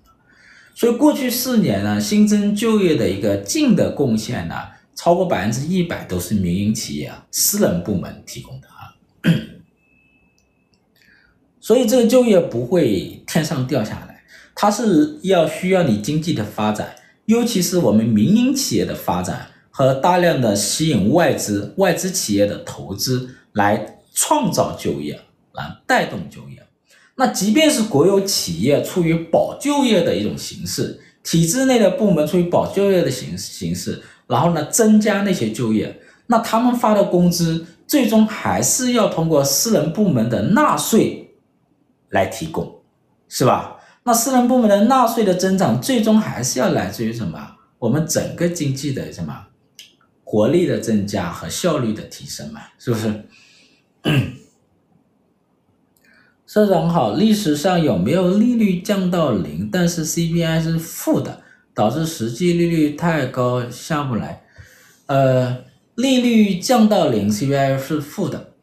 [0.75, 4.55] 所以过去四年呢，新增就业的一个净的贡献呢。
[4.95, 8.91] 超过百分之一百都是民营企业啊，私人部门提供的啊，
[11.61, 14.25] 所以这个就业不会天上掉下来，
[14.57, 16.97] 它是要需要你经济的发展，
[17.29, 25.21] 尤其是我们民营企业的发展和大量的吸引外资、外资企业的投资来创造就业，
[25.53, 26.67] 来带动就业。
[27.17, 34.03] 那即便是国有企业出于保就业的一种形式，体制内的部门出于保就业的形形式。
[34.27, 41.35] 然后呢，增加那些就业，那他们发的工资最终还是要通过私人部门的纳税
[42.09, 42.81] 来提供，
[43.29, 43.78] 是吧？
[44.09, 47.57] 那私人部门的纳税的增长，最终还是要来自于什么？
[47.79, 49.49] 我们整个经济的什么
[50.25, 53.27] 活力的增加和效率的提升嘛，是不是？
[56.47, 61.43] 社长好，历史上有没有利率降到零，但是 CPI 是负的？
[61.75, 64.43] 导致实际利率太高下不来，
[65.05, 65.65] 呃，
[65.97, 68.55] 利率降到零，CPI 是负的。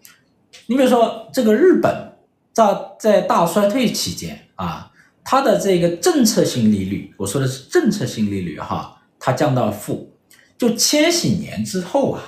[0.65, 2.13] 你比如说这个日本，
[2.51, 4.91] 在在大衰退期间啊，
[5.25, 10.11] 它的这个政策性利率，我说的是政策性利率哈，它降到负。
[10.57, 12.21] 就千禧年之后啊，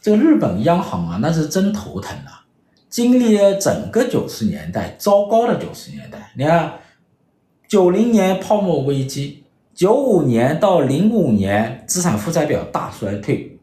[0.00, 2.44] 这个日本央行啊，那是真头疼了，
[2.90, 6.30] 经历了整个九十年代糟糕的九十年代。
[6.36, 6.74] 你看，
[7.66, 9.40] 九零年泡沫危机。
[9.74, 13.58] 九五年到零五年资产负债表大衰退，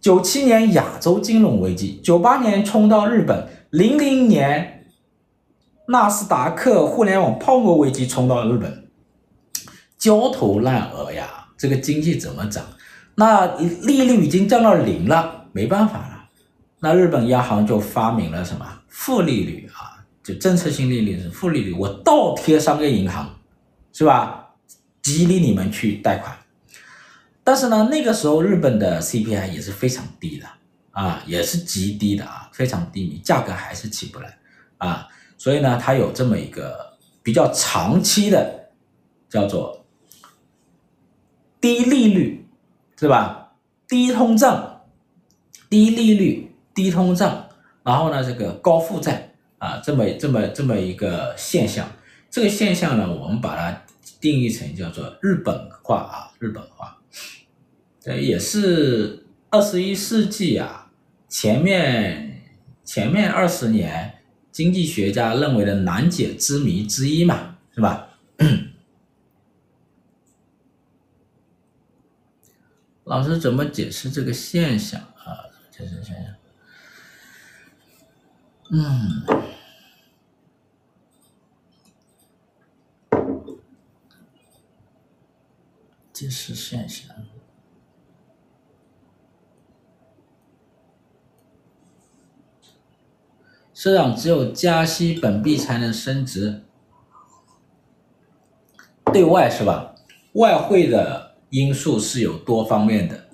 [0.00, 4.77] 九七年亚洲金融危机，九八年冲到日本，零零年
[5.90, 8.90] 纳斯达克互联网泡沫危机冲到日本，
[9.96, 12.62] 焦头烂额呀，这个经济怎么涨？
[13.14, 16.24] 那利率已经降到零了，没办法了，
[16.80, 20.04] 那日本央行就发明了什么负利率啊？
[20.22, 23.34] 就政策性利率是负利率，我倒贴商业银行，
[23.94, 24.50] 是吧？
[25.00, 26.36] 激励你们去贷款，
[27.42, 30.46] 但是呢，那个时候日本的 CPI 也是非常低的
[30.90, 34.36] 啊，也是极低的啊，非常低迷，价格还是起不来
[34.76, 35.08] 啊，
[35.38, 38.68] 所以呢，它有这么一个比较长期的
[39.30, 39.86] 叫做
[41.58, 42.46] 低利率，
[43.00, 43.54] 是吧？
[43.88, 44.82] 低通胀、
[45.70, 47.48] 低利率、低通胀，
[47.82, 51.88] 然后呢，这个高负债啊，这么这么这么一个现象，
[52.28, 53.82] 这个现象呢，我们把它。
[54.20, 56.98] 定义成叫做日本化啊，日本化，
[58.00, 60.90] 这也是二十一世纪啊，
[61.28, 62.42] 前面
[62.84, 64.17] 前面二十年
[64.58, 68.08] 经济学家认为的难解之谜之一嘛，是吧？
[73.04, 75.46] 老师怎么解释这个现象啊？
[75.70, 76.34] 解释现象，
[78.72, 79.22] 嗯。
[86.12, 87.14] 这是现象。
[93.78, 96.64] 社长，只有加息，本币才能升值。
[99.12, 99.94] 对外是吧？
[100.32, 103.28] 外汇的因素是有多方面的。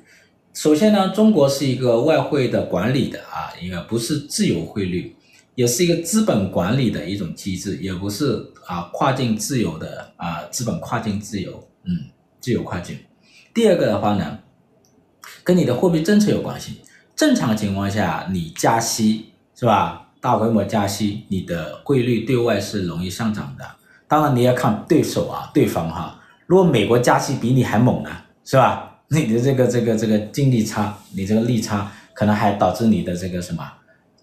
[0.53, 5.17] 首先呢，中国是一个外汇的管理的啊，应该不是自由汇率，
[5.55, 12.11] 也是一个资本管理的一种机制，也不是啊跨境自由的啊资本跨境自由，嗯。
[12.39, 12.99] 自由跨境。
[13.55, 14.41] 第二个的话呢，
[15.43, 16.83] 跟你的货币政策有关系。
[17.17, 20.04] 正常情况下，你加息是吧？
[20.25, 23.71] 大规模加息，你的汇率对外是容易上涨的。
[24.09, 26.19] 当然你要看对手啊，对方哈。
[26.47, 28.09] 如果美国加息比你还猛呢，
[28.43, 29.03] 是吧？
[29.09, 33.71] 你的这个这个这个净利差，你这个利差可能还导致你的这个什么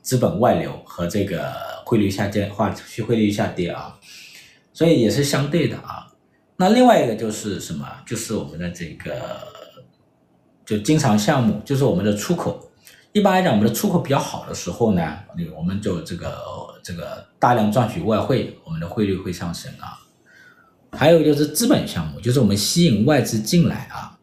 [0.01, 1.53] 资本外流和这个
[1.85, 2.73] 汇率下跌，化
[3.05, 3.95] 汇率下跌啊。
[4.73, 6.07] 所以也是相对的啊。
[6.57, 7.87] 那另外一个就是什么？
[8.07, 9.21] 就是我们的这个
[10.65, 12.70] 就经常项目，就是我们的出口。
[13.14, 15.20] 一般来讲，我们的出口比较好的时候呢，
[15.57, 16.38] 我们就这个
[16.82, 19.99] 这个大量赚取外汇，我们的汇率会上升啊。
[20.93, 24.18] 还有就是资本项目，就是我们吸引外资进来啊，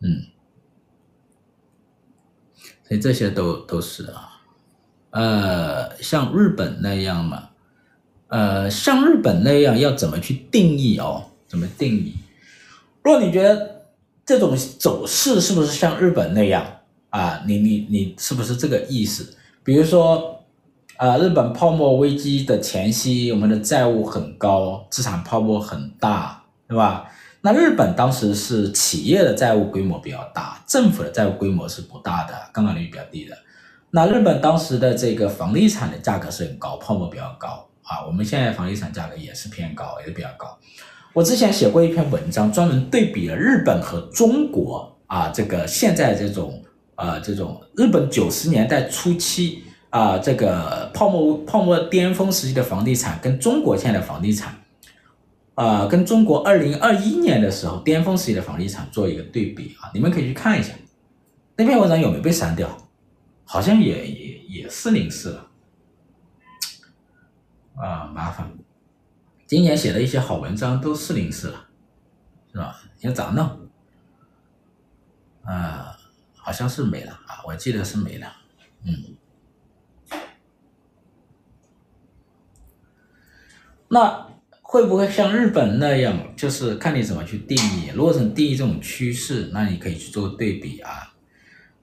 [0.00, 0.22] 嗯，
[2.88, 4.40] 所以这些都都是啊，
[5.10, 7.50] 呃，像日本那样嘛，
[8.28, 11.30] 呃，像日本那样要怎么去定义哦？
[11.46, 12.16] 怎么定义？
[13.02, 13.86] 如果你觉得
[14.26, 16.64] 这种走势是不是像日本那样？
[17.14, 19.36] 啊，你你你是不是这个意思？
[19.62, 20.40] 比如说，
[20.96, 27.08] 啊，日本泡沫危机的前夕，我们的债务很高，资产泡沫很大，对吧？
[27.42, 33.38] 那日本当时是企业的债务规模比较大，政府的债务规模是不大的，杠杆率比较低的。
[33.92, 38.04] 那日本当时的这个房地产的价格是很高，泡沫比较高啊。
[38.04, 40.58] 我们现在房地产价格也是偏高，也是比较高。
[41.12, 46.60] 我之前写过一篇文章，专门对比了日本和中国啊，这个现在这种。
[46.96, 54.52] 啊、呃，这种日本九十年代初期啊、这个泡沫泡沫巅峰时期的房地产，跟中国现在的房地产，
[55.54, 60.72] 啊、跟中国二零二一年的时候巅峰时期的房地产做一个对比啊，你们可以去看一下。
[61.56, 62.76] 那篇文章有没有被删掉？
[63.44, 65.46] 好像也也也是零四了，
[67.76, 68.50] 啊，麻烦。
[69.46, 71.66] 今年写的一些好文章都是零四了，
[72.50, 72.82] 是吧？
[72.98, 73.48] 要咋弄？
[75.44, 75.93] 啊。
[76.44, 78.30] 好像是没了啊，我记得是没了，
[78.84, 78.92] 嗯。
[83.88, 84.26] 那
[84.60, 86.34] 会不会像日本那样？
[86.36, 87.90] 就是看你怎么去定义。
[87.94, 91.14] 如果是定义这种趋势，那你可以去做对比啊。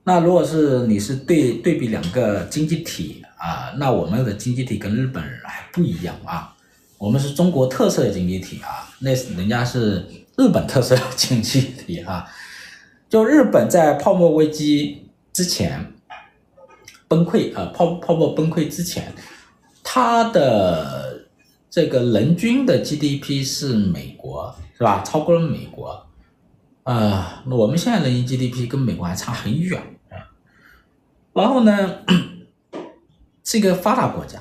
[0.03, 6.55] 那如果是你是对对比两个经济体啊，那我们的经济体跟日本人还不一样啊。
[6.97, 10.05] 我们是中国特色的经济体啊，那人家是
[10.37, 12.27] 日本特色的经济体啊。
[13.11, 15.93] 就日本在泡沫危机之前
[17.09, 19.13] 崩溃啊，泡泡沫崩溃之前，
[19.83, 21.27] 它的
[21.69, 25.03] 这个人均的 GDP 是美国是吧？
[25.05, 26.07] 超过了美国，
[26.83, 29.77] 啊、呃，我们现在人均 GDP 跟美国还差很远
[30.09, 30.15] 啊。
[31.33, 31.97] 然后呢，
[33.43, 34.39] 是一个发达国家，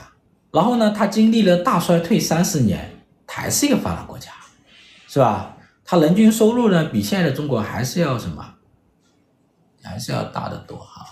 [0.53, 4.31] 然后呢，它经历了大衰退三十年，还是一个发达国家，
[5.09, 5.57] 是吧？
[5.85, 8.59] 它人均收入呢，比现在的中国还是要什么？
[9.91, 11.05] 还是要大得多哈。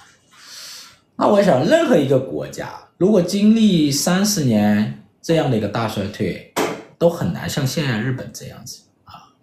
[1.16, 6.54] 那我想，任何一个国家如果经历三十年这样的一个大衰退，
[6.96, 9.34] 都很难像现在日本这样子啊，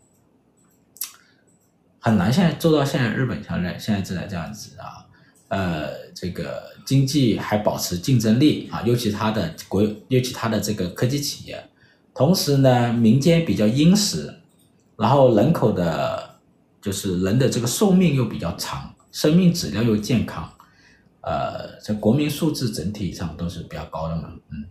[2.00, 5.04] 很难现在做到现在日本像现现在正在这样子啊。
[5.48, 11.70] 呃，这个经济还保持竞争力啊，尤其它的国，尤其它的这个科技企业，
[12.16, 14.34] 同时呢，民间比较殷实，
[14.98, 16.38] 然后人口的，
[16.82, 18.95] 就是人的这个寿命又比较长。
[19.16, 20.52] 生命质量又健康，
[21.22, 24.66] 呃，这国民素质整体上都是比较高的嘛，嗯，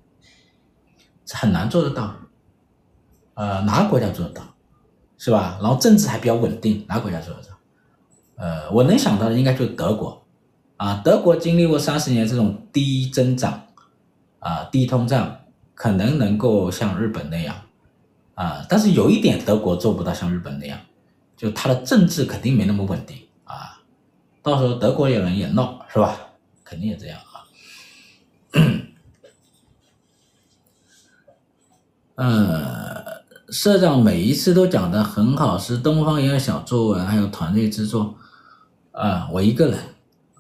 [1.31, 2.15] 很难做得到，
[3.33, 4.43] 呃，哪个国家做得到，
[5.17, 5.59] 是吧？
[5.63, 7.49] 然后政治还比较稳定，哪个国家做得到？
[8.37, 10.23] 呃，我能想到的应该就是德国，
[10.77, 13.69] 啊，德国经历过三十年这种低增长，
[14.41, 15.39] 啊，低通胀，
[15.75, 17.57] 可能能够像日本那样，
[18.35, 20.79] 啊，但是有一点德国做不到像日本那样，
[21.35, 23.17] 就它的政治肯定没那么稳定。
[24.45, 26.15] 到时候德国有人也闹，是吧？
[26.63, 27.49] 肯定也这样啊。
[32.17, 33.05] 嗯，
[33.49, 38.17] 社长每一次都讲的很好，是东方也有小作文，还有团队制作。
[38.93, 39.79] 啊，我一个人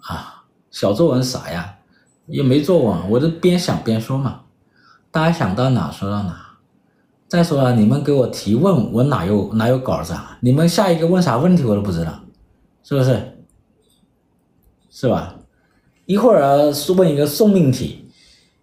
[0.02, 1.78] 啊，小作文啥呀？
[2.26, 4.42] 又没作文，我就边想边说嘛。
[5.10, 6.58] 大家想到哪说到哪。
[7.26, 10.36] 再说了，你们给我提问，我哪有哪有稿子啊？
[10.40, 12.20] 你们下一个问啥问题我都不知道，
[12.82, 13.33] 是不是？
[14.94, 15.34] 是吧？
[16.06, 18.04] 一会儿是问一个送命题，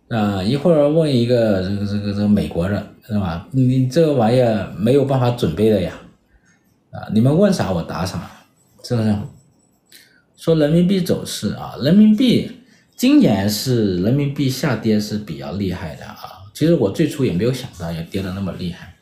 [0.08, 3.50] 啊，一会儿问一个这个这个这个美国人，是吧？
[3.52, 5.94] 你这个玩意儿没有办法准备的呀，
[6.92, 8.32] 啊，你们问啥我答啥，
[8.82, 9.14] 是不是？
[10.38, 12.50] 说人民币走势啊，人民币
[12.96, 16.48] 今年是人民币下跌是比较厉害的啊。
[16.54, 18.96] 其实我最初也没有想到要跌得那么厉害，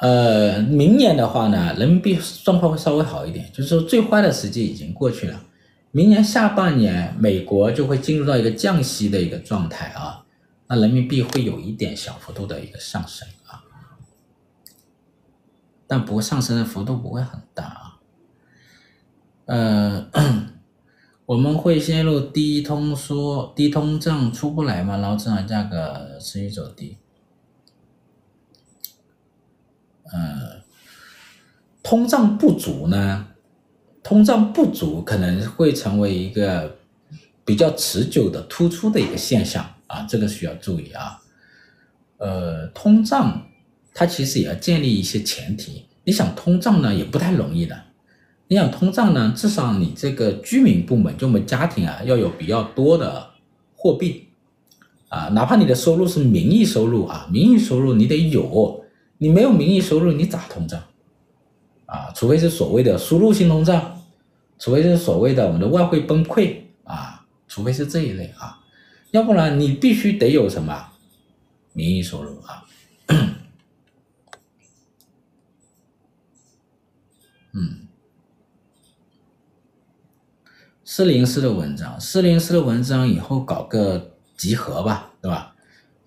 [0.00, 5.44] 呃，明年的话呢，人民币状况会稍微好一点，就是说最坏的时机已经过去了。
[5.90, 10.24] 明年下半年，美国就会进入到一个降息的一个状态啊，
[10.68, 13.60] 那人民币会有一点小幅度的一个上升啊，
[15.86, 17.98] 但不过上升的幅度不会很大啊。
[19.44, 20.06] 呃，
[21.26, 26.96] 我们会陷入低通缩、低通胀出不来嘛，然后资产价格持续走低。
[30.12, 30.62] 呃，
[31.82, 33.26] 通胀不足呢？
[34.02, 36.78] 通胀不足可能会成为一个
[37.44, 41.20] 比较持久的突出的一个现象啊，这个需要注意啊。
[42.16, 43.46] 呃，通胀
[43.92, 45.84] 它其实也要建立一些前提。
[46.04, 47.78] 你想通胀呢，也不太容易的。
[48.48, 53.30] 你想通胀呢，至少你这个居民部门，就我们家庭啊，要有比较多的
[53.76, 54.28] 货币
[55.08, 58.79] 啊，哪怕你的收入是名义收入啊，名义收入你得有。
[59.22, 60.82] 你没有名义收入，你咋通胀？
[61.84, 64.00] 啊，除非是所谓的输入性通胀，
[64.58, 68.60] 除非是所谓的我们的外汇崩溃啊，除非是这一类啊，
[69.10, 70.92] 要不然你必须得有什么
[71.74, 72.64] 名义收入啊。
[77.52, 77.88] 嗯，
[80.82, 85.54] 四零四的文章，四零四的文章以后搞个集合吧，对吧？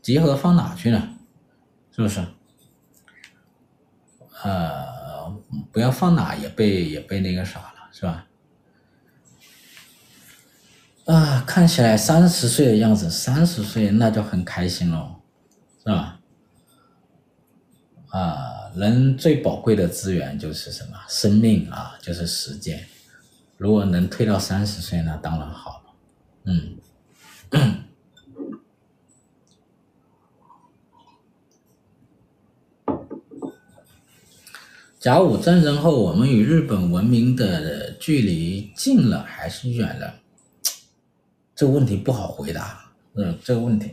[0.02, 1.16] 集合放哪去呢？
[1.96, 2.26] 是不是？
[4.44, 5.42] 呃，
[5.72, 8.28] 不要放哪也被也被那个啥了，是吧？
[11.06, 15.22] 啊，看起来三十岁的样子，三十岁那就很开心喽，
[15.80, 16.20] 是吧？
[18.10, 20.98] 啊，人最宝贵的资源就是什么？
[21.08, 22.86] 生命啊，就是时间。
[23.58, 25.94] 如果能推到三十岁，那当然好了。
[26.46, 26.78] 嗯。
[35.04, 40.14] 甲午战争后，我们与日本文明的距离近了还是远了？
[41.54, 42.80] 这个问题不好回答。
[43.16, 43.92] 嗯，这个问题，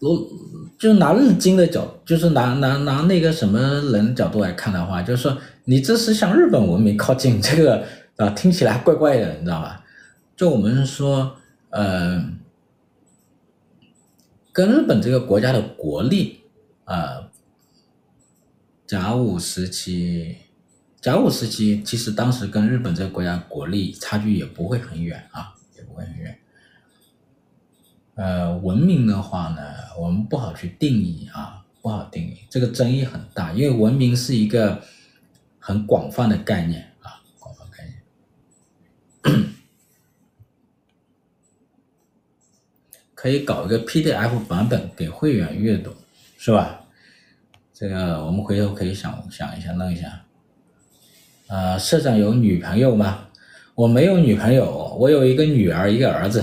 [0.00, 0.28] 如
[0.76, 3.60] 就拿日经的角，就是拿拿拿那个什么
[3.92, 7.84] 人角度来看的话，就是说你这是向日本文明靠近，这个
[8.16, 9.84] 啊听起来怪怪的，你知道吧？
[10.36, 11.36] 就我们说，
[11.70, 12.20] 呃，
[14.52, 16.40] 跟日本这个国家的国力
[16.86, 17.25] 啊。
[18.86, 20.36] 甲午时期，
[21.00, 26.38] 甲午时期其实当时跟日本这个国家国力差距也不会很远啊，也不会很远。
[28.14, 29.60] 呃，文明的话呢，
[29.98, 34.80] 我们不好去定义啊，不好定义，这个争议很大，因为文明是一个
[35.58, 39.44] 很广泛的概念啊，广泛概念。
[43.14, 45.92] 可以搞一个 PDF 版本给会员阅读，
[46.38, 46.85] 是吧？
[47.78, 50.24] 这个我们回头可以想想一下，弄一下。
[51.48, 53.28] 呃，社长有女朋友吗？
[53.74, 56.42] 我没有女朋友，我有一个女儿，一个儿子。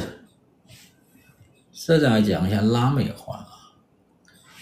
[1.74, 3.48] 社长讲一下拉美话，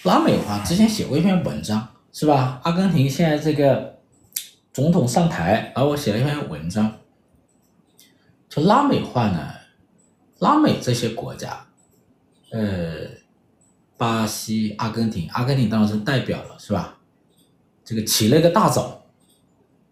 [0.04, 2.62] 拉美话之前写过一篇文章，是吧？
[2.64, 4.00] 阿根廷现在这个
[4.72, 7.00] 总统上台，而我写了一篇文章，
[8.50, 9.56] 说拉美化呢，
[10.40, 11.66] 拉美这些国家，
[12.54, 13.20] 呃。
[14.02, 16.98] 巴西、阿根廷，阿根廷当然是代表了，是吧？
[17.86, 19.04] 这个起了一个大早，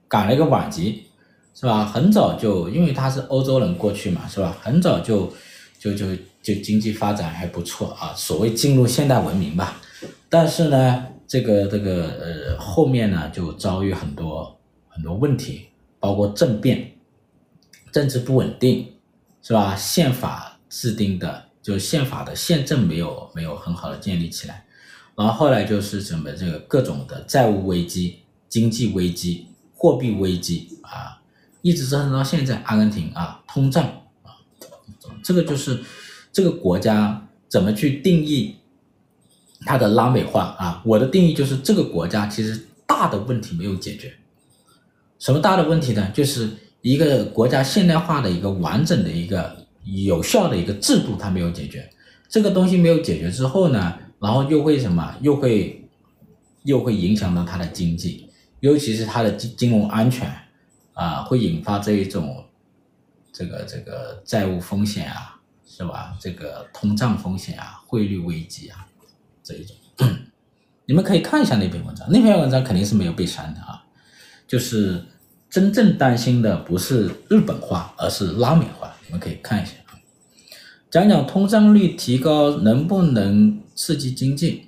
[0.07, 1.03] 赶了一个晚集，
[1.53, 1.86] 是吧？
[1.86, 4.57] 很早就，因为他是欧洲人过去嘛，是吧？
[4.60, 5.32] 很早就，
[5.78, 6.07] 就就
[6.41, 9.80] 就经济发展还不错啊，所谓进入现代文明吧。
[10.28, 15.68] 但是呢，这个这个呃后面呢就遭遇很多很多问题，
[15.99, 16.93] 包括政变、
[17.91, 18.91] 政治不稳定，
[19.43, 19.76] 是吧？
[19.76, 21.49] 宪法制定的。
[21.70, 24.66] 就是宪法的宪政没有没有很好的建立起来，
[25.16, 29.46] 然后后来就是什么这个各种的债务危机、经济危机、
[29.76, 31.22] 货币危机啊，
[31.62, 33.84] 一直折腾到现在，阿根廷啊通胀
[34.24, 34.34] 啊，
[35.24, 35.84] 这个就是
[36.34, 38.56] 这个国家怎么去定义
[39.60, 40.82] 它的拉美化啊？
[40.84, 44.12] 我的定义就是这个国家其实大的问题没有解决，
[45.20, 46.10] 什么大的问题呢？
[46.16, 46.50] 就是
[46.82, 49.69] 一个国家现代化的一个完整的一个。
[50.04, 51.90] 有效的一个制度，它没有解决，
[52.28, 55.16] 这个东西没有解决之后呢，然后又会什么？
[55.22, 55.90] 又会
[56.64, 58.30] 又会影响到它的经济，
[58.60, 60.32] 尤其是它的金金融安全
[60.94, 62.46] 啊，会引发这一种
[63.32, 66.16] 这个这个债务风险啊，是吧？
[66.20, 68.86] 这个通胀风险啊，汇率危机啊，
[69.42, 69.76] 这一种，
[70.86, 73.84] 你们可以看一下那篇文章，那篇文章肯定是没有被删的啊，
[74.48, 75.04] 就是
[75.50, 78.94] 真正担心的不是日本化，而是拉美化。
[79.06, 79.72] 你们可以看一下，
[80.92, 84.64] 讲讲通胀率提高能不能刺激经济？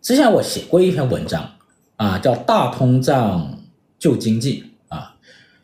[0.00, 1.50] 之前我写过一篇文章
[1.96, 3.58] 啊，叫《大通胀
[3.98, 5.16] 救经济》啊，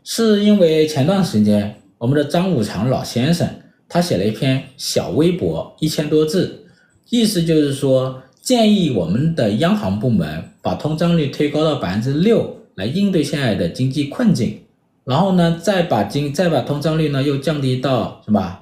[0.05, 3.49] 是因为前段时间我们的张五常老先生
[3.89, 6.67] 他写了一篇小微博，一千多字，
[7.09, 14.61] 意思就是说建议我们的央行部门把通胀率推高到百分之六，来应对现在的经济困境，
[15.05, 18.59] 然后呢，再把经再把通胀率呢又降低到什么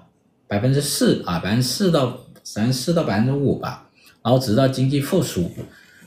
[0.49, 3.88] 百分之四啊，百分之四到三四到百分之五吧。
[4.20, 5.42] 然后直到经济复苏，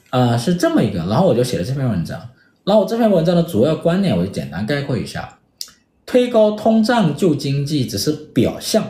[0.09, 0.99] 啊、呃，是这么一个。
[0.99, 2.19] 然后我就写了这篇文章。
[2.63, 5.39] 然后我这篇文章的主要观点，我就简单概括一下：
[6.05, 8.85] 推高通胀救经济只是表象，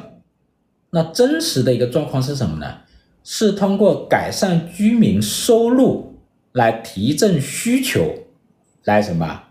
[0.89, 2.79] 那真实的一个状况是什么呢？
[3.23, 6.15] 是通过改善居民收入
[6.53, 8.13] 来提振需求，
[8.83, 9.43] 来什么？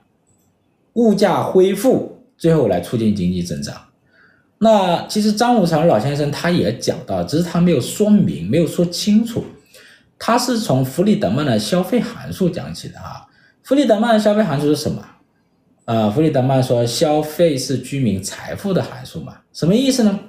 [0.95, 3.75] 物价恢复，最后来促进经济增长。
[4.63, 9.43] 那其实张五常老先生他也讲到，只是他没有说明，没有说清楚。
[10.19, 13.27] 他是从弗里德曼的消费函数讲起的啊。
[13.63, 15.03] 弗里德曼的消费函数是什么？
[15.87, 19.39] 呃，弗里德曼说，消费是居民财富的函数嘛？
[19.51, 20.21] 什么意思呢？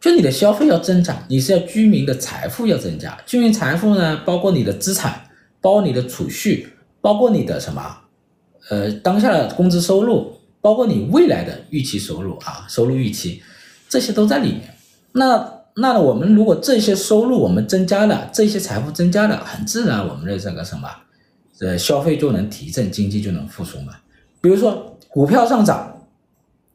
[0.00, 3.16] 就你的消费要增长，你是要居民的财富要增加。
[3.24, 5.28] 居民财富呢，包括你的资产，
[5.60, 6.68] 包括你的储蓄，
[7.00, 7.98] 包括你的什么？
[8.68, 10.35] 呃，当下的工资收入，
[10.66, 13.40] 包括你未来的预期收入啊，收入预期，
[13.88, 14.74] 这些都在里面。
[15.12, 20.90] 那那我们如果这些收入我们增加了，这些财富增加了，很自然我们的这个什么，
[21.60, 23.94] 呃，消费就能提振，经济就能复苏嘛。
[24.40, 26.02] 比如说股票上涨，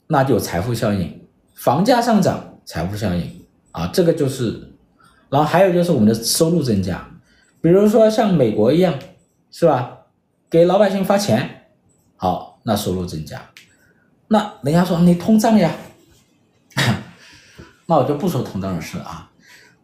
[0.08, 1.10] 那就有财富效应；
[1.54, 3.42] 房价上涨，财富效应
[3.74, 4.70] 啊，这个就是。
[5.30, 7.06] 然后还有就是我们的收入增加，
[7.60, 8.98] 比如说像美国一样，
[9.52, 9.98] 是吧？
[10.50, 11.68] 给老百姓发钱，
[12.16, 13.50] 好，那收入增加。
[14.32, 15.70] 那人家说你通胀呀。
[17.86, 19.30] 那我就不说通胀的事啊，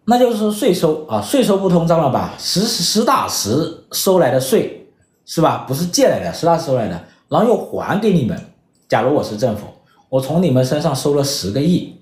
[0.06, 2.34] 那就是税收啊，税收不通胀了吧？
[2.40, 4.88] 实实打实收来的税
[5.26, 5.66] 是吧？
[5.68, 8.42] 不是借来的，实打实收来的，然后又还给你们。
[8.88, 9.66] 假如我是政府，
[10.08, 12.00] 我从你们身上收了十个亿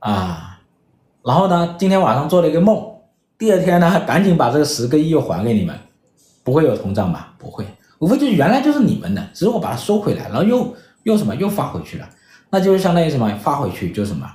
[0.00, 0.60] 啊，
[1.24, 2.84] 然后呢，今天晚上做了一个梦，
[3.38, 5.74] 第二天呢，赶紧把这个十个亿又还给你们，
[6.44, 7.32] 不会有通胀吧？
[7.38, 7.64] 不会，
[8.00, 10.74] 无非就是原来就是你们的，只是我把它收回来，然后又
[11.04, 12.08] 又什么又发回去了，
[12.50, 13.28] 那就是相当于什么？
[13.42, 14.30] 发回去就什么？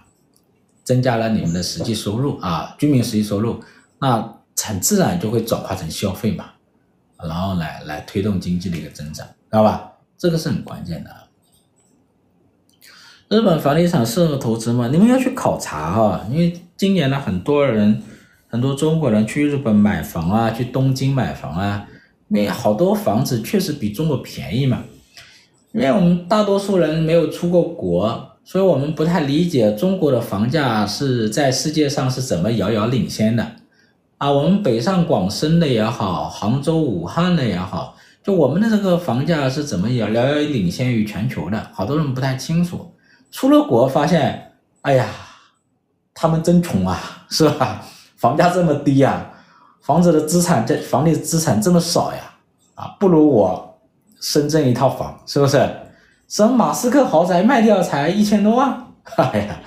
[0.83, 3.59] 增加了你们的实际收入啊，居民实际收入，
[3.99, 6.45] 那很自然就会转化成消费嘛，
[7.21, 9.91] 然后来来推动经济的一个增长，知道吧？
[10.17, 11.11] 这个是很关键的。
[13.29, 14.87] 日本房地产适合投资吗？
[14.87, 18.01] 你们要去考察哈，因为今年呢，很多人，
[18.47, 21.85] 很多中国人去日本买房啊，去东京买房啊，
[22.29, 24.85] 因为好多房子确实比中国便宜嘛，
[25.77, 28.33] 因为我们大多数人没有出过国。
[28.43, 33.45] 所以我们不太理解中国的房价是在世界上是怎么遥遥领先的
[34.17, 34.31] 啊？
[34.31, 41.69] 我们北上广深的也好，杭州、武汉的也好，就我们的这个房价是怎么遥遥遥领先于全球的？
[41.73, 42.93] 好多人不太清楚。
[43.31, 44.53] 出了国发现，
[44.83, 45.05] 哎呀，
[46.13, 47.83] 他们真穷啊，是吧？
[48.15, 49.29] 房价这么低啊，
[49.81, 52.19] 房子的资产这房地资产这么少呀，
[52.75, 53.66] 啊，不如我
[54.19, 55.57] 深圳一套房，是不是？
[56.27, 58.87] 什么马斯克豪宅卖掉才一千多万，
[59.17, 59.59] 哎呀，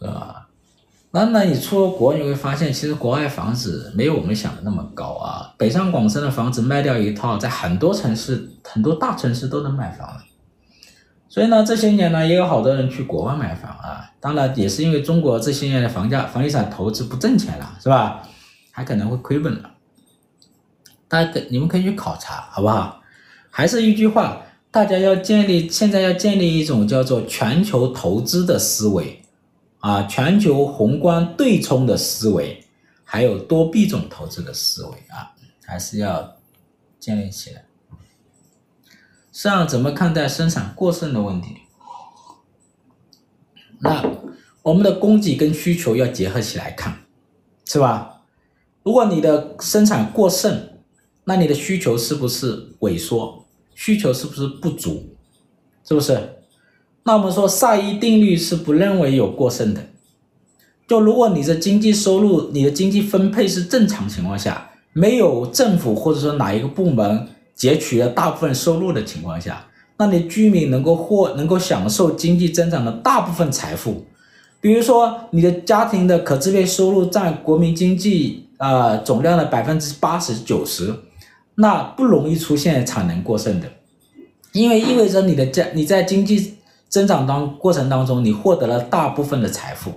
[0.00, 0.48] 是吧？
[1.10, 5.54] 那那你出了国，你会发现其实国外房子没有我们想的那么高啊。
[5.56, 10.06] 北上广深的房子卖掉一套，在很多城市、很多大城市都能买房。
[11.28, 14.10] 所以呢，这些年呢，也有好多人去国外买房啊。
[14.20, 18.20] 当然，也是因为中国这些年的房价、房地产投资不挣钱了，是吧？
[18.72, 19.70] 还可能会亏本了。
[21.06, 23.00] 大家可你们可以去考察，好不好？
[23.58, 24.44] 还是一句话。
[24.70, 29.20] 大家要建立，现在要建立一种叫做全球投资的思维，
[29.80, 32.62] 啊，全球宏观对冲的思维，
[33.02, 35.34] 还有多币种投资的思维啊，
[35.64, 36.36] 还是要
[37.00, 37.64] 建立起来。
[39.32, 41.56] 市场怎么看待生产过剩的问题？
[43.80, 44.04] 那
[44.62, 47.06] 我们的供给跟需求要结合起来看，
[47.64, 48.20] 是吧？
[48.84, 50.78] 如果你的生产过剩，
[51.24, 53.46] 那你的需求是不是萎缩？
[53.78, 55.14] 需求是不是不足？
[55.86, 56.18] 是不是？
[57.04, 59.80] 那我们说萨伊定律是不认为有过剩的。
[60.88, 69.64] 就如果你的经济收入、你的经济分配是正常情况下，没有政府或者说哪一个部门截取了大部分收入的情况下，
[69.96, 74.04] 那你居民能够获能够享受经济增长的大部分财富。
[74.60, 80.92] 比如说你的家庭的可支配收入占国民经济、呃、总量的百分之八十九十。
[81.60, 83.68] 那不容易出现产能过剩的，
[84.52, 86.56] 因为意味着你的家你在经济
[86.88, 89.92] 增长当过程当中，你获得了大部分的财富，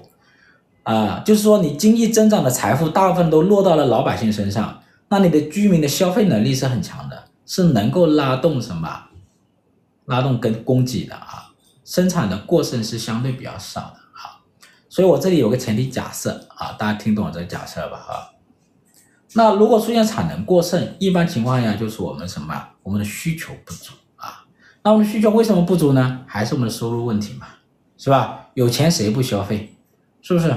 [0.81, 9.03] 啊，就是说你经济增长的财富大部分都落到了老百姓身上，那你的居民的消费能力是很强的，是能够拉动什么？
[10.05, 11.53] 拉动跟供给的啊，
[11.85, 14.41] 生产的过剩是相对比较少的啊。
[14.89, 18.30] 所以我这里有个前提假设啊，大家听懂我这个假设吧啊。
[19.33, 22.67] 那如果出现产能过剩，一般情况下就是我们什么？
[22.83, 24.45] 我们的需求不足啊。
[24.83, 26.25] 那我们需求为什么不足呢？
[26.27, 27.47] 还是我们的收入问题嘛，
[27.97, 28.49] 是吧？
[28.55, 29.75] 有钱谁不消费？
[30.21, 30.53] 是不是？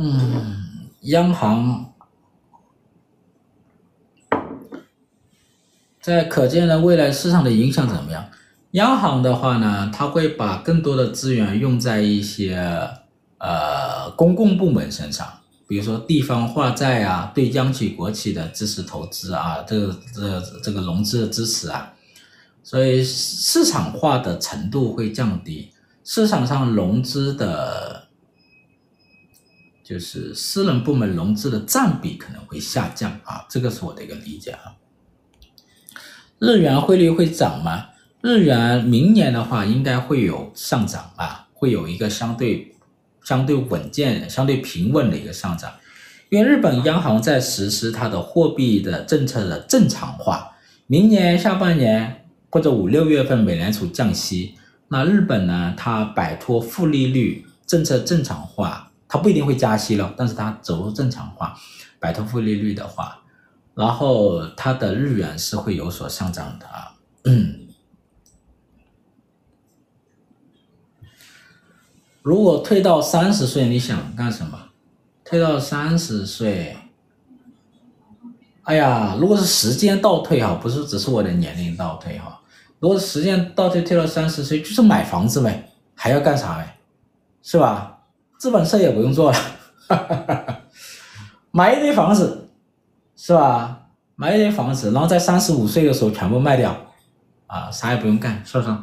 [0.00, 1.92] 嗯，央行
[6.00, 8.30] 在可见的未来市场的影响怎么样？
[8.72, 12.56] 央行的话呢，它会把更多的资源用在一些
[13.38, 15.26] 呃公共部门身上，
[15.66, 21.94] 比如说地方化债啊，对央企国企的支持投资啊，这个这个这个融资的支持啊，
[22.62, 25.70] 所以市场化的程度会降低，
[26.04, 28.04] 市场上融资的。
[29.82, 34.76] 就是私人部门融资的占比可能会下降啊，这个是我的一个理解啊。
[36.38, 37.86] 日元汇率会涨吗？
[38.20, 42.74] 日元明年的话应该会有上涨啊，会有一个相对
[43.22, 45.72] 相对稳健、相对平稳的一个上涨，
[46.28, 50.56] 因为日本央行在实施它的货币的政策的正常化，
[50.86, 54.54] 明年下半年或者五六月份美联储降息，
[54.88, 58.86] 那日本呢，它摆脱负利率政策正常化。
[59.10, 61.56] 它不一定会加息了，但是它走入正常化，
[61.98, 63.18] 摆脱负利率的话，
[63.74, 66.92] 然后它的日元是会有所上涨的啊。
[72.28, 74.58] 如果退到三十岁，你想干什么？
[75.24, 76.76] 退到三十岁，
[78.64, 82.38] 哎呀，如果是时间倒退哈，不是只是我的年龄倒退哈，
[82.80, 86.76] 如果时间倒退退到三十岁，就是买房子呗，还要干啥呗？
[87.42, 88.00] 是吧？
[88.36, 89.38] 资本税也不用做了，
[91.50, 92.50] 买一堆房子，
[93.16, 93.86] 是吧？
[94.16, 96.76] 买一堆房子，然后在三十五岁的时候全部卖掉，
[97.46, 98.76] 啊，啥也不用干，是不是？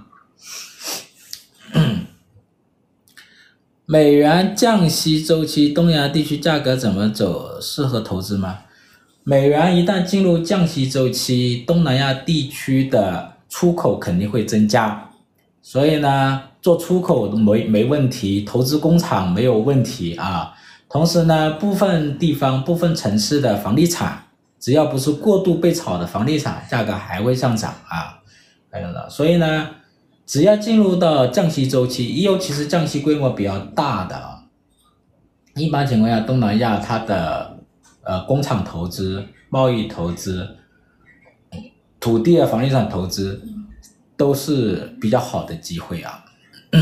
[3.87, 7.61] 美元降息周期，东亚地区价格怎么走？
[7.61, 8.59] 适合投资吗？
[9.23, 15.09] 美元一旦进入降息周期，东南亚地区的出口肯定会增加，
[15.61, 16.41] 所以呢。
[16.65, 20.51] 做出口没没问题，投资工厂没有问题啊。
[20.89, 24.23] 同时呢，部分地方、部分城市的房地产，
[24.59, 28.17] 只要不是过度被炒的房地产，价格还会上涨啊。
[28.71, 29.69] 还有呢，所以呢，
[30.25, 34.43] 只要进入到降息周期，尤其是降息规模比较大的啊，
[35.55, 37.59] 一般情况下，东南亚它的
[38.03, 40.57] 呃工厂投资、贸易投资、
[41.99, 43.41] 土地啊、房地产投资
[44.17, 46.25] 都是比较好的机会啊。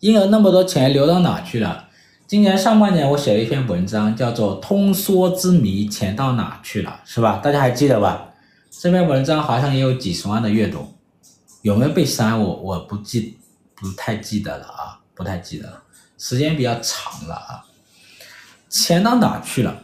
[0.00, 1.88] 因而那么多钱流到哪去了？
[2.26, 7.38] 今年上半年我写了一篇文章，叫做《通缩之谜：钱到哪去了》，是吧？
[7.42, 8.30] 大家还记得吧？
[8.70, 10.93] 这篇文章好像也有几十万的阅读，
[11.64, 12.38] 有没有被删？
[12.38, 13.38] 我我不记，
[13.74, 15.82] 不太记得了啊，不太记得了，
[16.18, 17.64] 时间比较长了啊。
[18.68, 19.82] 钱到哪去了？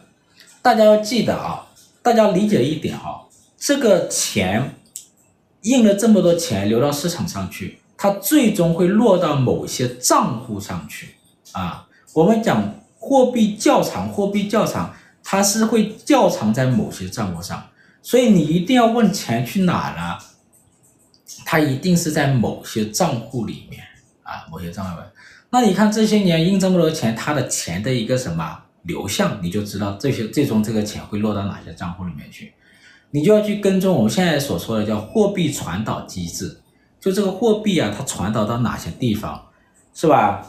[0.61, 1.65] 大家要记得啊，
[2.03, 3.25] 大家理解一点啊，
[3.57, 4.75] 这个钱。
[5.63, 11.15] 印了这么多钱流到市场上去，它最终会落到某些账户上去
[11.51, 11.87] 啊。
[12.13, 14.91] 我们讲货币较长，货币较长，
[15.23, 17.67] 它是会较长在某些账户上，
[18.01, 20.19] 所以你一定要问钱去哪了，
[21.45, 23.83] 它一定是在某些账户里面
[24.23, 25.11] 啊，某些账户里面。
[25.49, 32.53] 那你看这些年印这么多钱，它的钱的一个什么流向，你就知道这些最终这个钱会落到哪些账户里面去。
[33.11, 36.61] 你就要去跟踪我们现在所说的叫货币传导机制，
[36.99, 39.49] 就这个货币啊，它传导到哪些地方，
[39.93, 40.45] 是吧？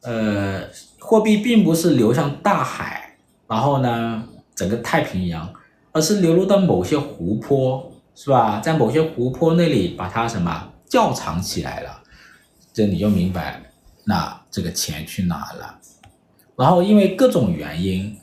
[0.00, 0.62] 呃，
[0.98, 3.16] 货币并不是流向大海，
[3.46, 4.24] 然后呢，
[4.54, 5.52] 整个太平洋，
[5.92, 8.58] 而是流入到某些湖泊，是吧？
[8.58, 12.02] 在某些湖泊那里把它什么窖藏起来了，
[12.72, 13.62] 这你就明白，
[14.04, 15.78] 那这个钱去哪了？
[16.56, 18.18] 然后因为各种原因。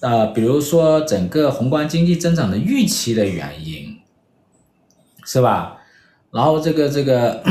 [0.00, 3.98] 呃，比如说整个宏观经济增长的预期的原因，
[5.24, 5.78] 是吧？
[6.30, 7.42] 然后这个这个，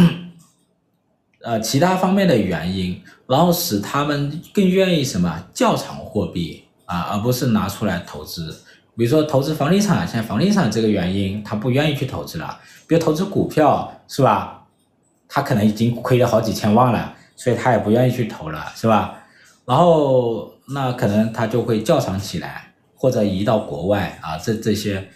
[1.41, 8.61] 呃，其他方面的原因，然后使他们更愿意什么较长货币啊，而不是拿出来投资。
[8.97, 12.59] 比如说投资房地产，像房地产这个原因，他不愿意去投资了。
[12.87, 14.67] 比如投资股票，是吧？
[15.27, 19.23] 他可能已经亏了好几千万了，所以他也不愿意去投了，是吧？
[19.65, 20.51] 然后。
[20.65, 25.09] 那可能他就会较长起来，或者移到国外啊，这这些，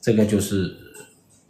[0.00, 0.74] 这个就是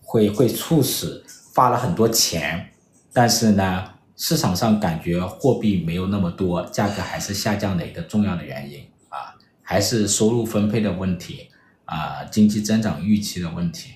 [0.02, 1.22] 会会促使
[1.54, 2.70] 发了很多钱，
[3.12, 3.84] 但是呢，
[4.16, 11.46] 市场上感觉货币没有那么多，价格还是下降的一个重要的原因啊，还是收入分配的问题
[11.84, 13.94] 啊，经济增长预期的问题。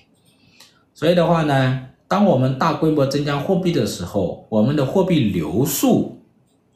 [0.93, 6.21] 所以的话呢，当我们大规模增加货币的时候，我们的货币流速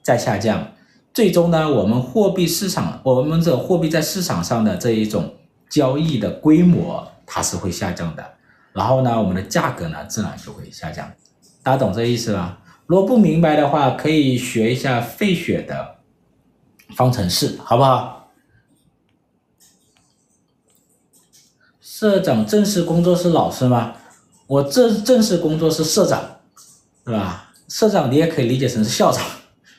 [0.01, 0.71] 在下降，
[1.13, 5.33] 最终呢，我们货币市场，我们这货币在市场上的这一种
[5.69, 8.25] 交易的规模，它是会下降的。
[8.73, 11.11] 然后呢，我们的价格呢，自然就会下降。
[11.61, 12.59] 大家懂这意思吧？
[12.85, 15.95] 如果不明白的话，可以学一下费雪的
[16.95, 18.22] 方程式，好不好？
[21.95, 23.93] 社长正式工作是老师吗？
[24.47, 26.19] 我正正式工作是社长，
[27.05, 27.53] 是吧？
[27.69, 29.23] 社长你也可以理解成是校长，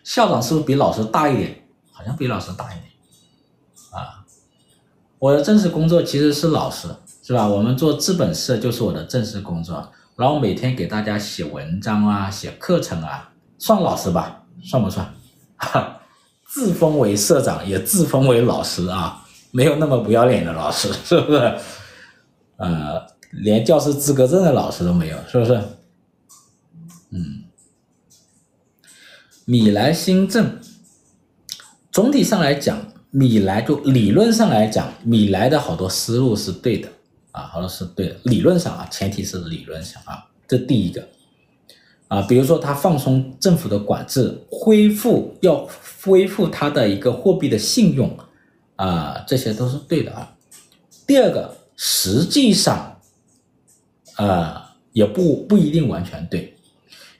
[0.04, 1.66] 校长是不是比老师大一点？
[1.90, 2.84] 好像比老师大一点
[3.90, 4.22] 啊。
[5.18, 6.86] 我的正式工作其实是老师，
[7.20, 7.48] 是吧？
[7.48, 9.90] 我们做资本社就是我的正式工作。
[10.14, 14.44] 然后每天给大家写文章啊，写课程啊，算老师吧？
[14.62, 15.12] 算不算？
[15.56, 16.00] 哈，
[16.46, 21.58] 自封为社长，也自封为老师啊，没有那么不要脸的老师，是不是？
[22.56, 25.60] 呃，连教师资格证的老师都没有，是不是？
[27.10, 27.44] 嗯，
[29.44, 30.58] 米莱新政，
[31.90, 36.88] 总体上来讲，米莱就理论上来讲，米莱的好多思路是对的。
[37.32, 41.04] 啊，好像是对的，理论上啊，前提是理论上啊，这第一个
[42.06, 45.68] 啊，比如说他放松政府的管制，恢复要
[46.04, 48.16] 恢复他的一个货币的信用
[48.76, 50.36] 啊，这些都是对的啊。
[51.08, 53.00] 第二个，实际上
[54.16, 54.54] 呃，
[54.92, 56.56] 也不不一定完全对，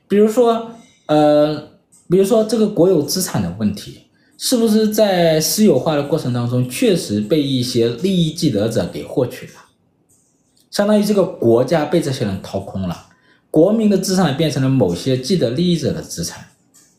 [0.07, 0.71] 比如说
[1.07, 1.71] 呃，
[2.09, 4.03] 比如说这个国有资产的问题，
[4.39, 9.53] 是不是在私有化的过程当中，确实被一些利益既得者给获取了？
[10.71, 13.07] 相当于这个国家被这些人掏空了，
[13.51, 16.45] 国民的资产变成了某些既得利益者的资产，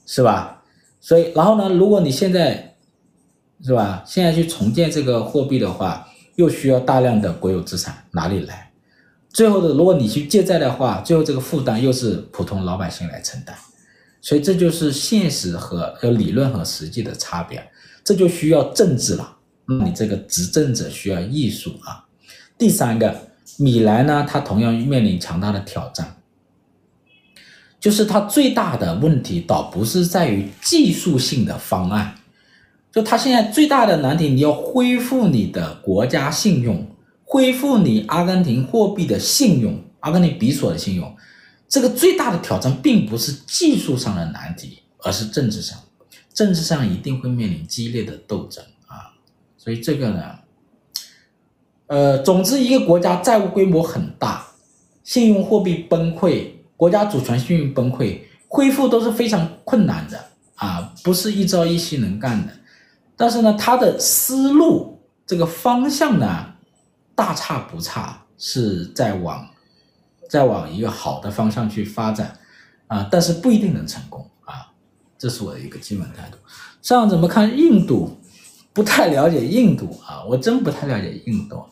[0.05, 0.63] 是吧？
[1.01, 2.75] 所以，然后呢，如果你现在，
[3.63, 4.03] 是吧？
[4.07, 8.71] 现在去重建这个货币的话，又需要大量的国有资产，哪里来？
[9.29, 13.55] 最后的，如果你去借债的话，最后这个负担又是普通老百姓来承担，
[14.21, 17.69] 所以这就是现实和和理论和实际的差别，
[18.03, 19.37] 这就需要政治了。
[19.83, 22.05] 你这个执政者需要艺术啊。
[22.57, 23.29] 第三个。
[23.57, 26.17] 米兰呢，它同样面临强大的挑战，
[27.79, 32.15] 就是它最大的问题倒不是在于技术性的方案，
[32.95, 36.87] 就它现在最大的难题，你要恢复你的国家信用，
[37.25, 41.13] 恢复你阿根廷货币的信用，阿根廷比索的信用，
[41.67, 45.77] 这个最大的挑战并不是技术上的难题，而是政治上，
[46.33, 49.11] 政治上一定会面临激烈的斗争啊，
[49.57, 50.23] 所以这个呢。
[51.87, 54.47] 呃，总之，一个国家债务规模很大，
[55.03, 56.45] 信用货币崩溃，
[56.77, 60.17] 国家主权信用崩溃，恢复都是非常困难的
[60.55, 62.53] 啊，不是一朝一夕能干的。
[63.17, 66.53] 但是呢，他的思路这个方向呢，
[67.15, 69.47] 大差不差，是在往，
[70.29, 72.37] 在往一个好的方向去发展
[72.87, 74.71] 啊，但是不一定能成功啊，
[75.17, 76.37] 这是我的一个基本态度。
[76.81, 78.17] 这样怎么看印度？
[78.73, 81.63] 不太了解印度啊，我真不太了解印度。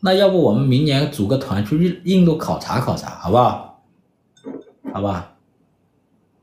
[0.00, 3.82] 那要不我们明年组个团去印印度考察考察，好不好？
[4.94, 5.34] 好吧。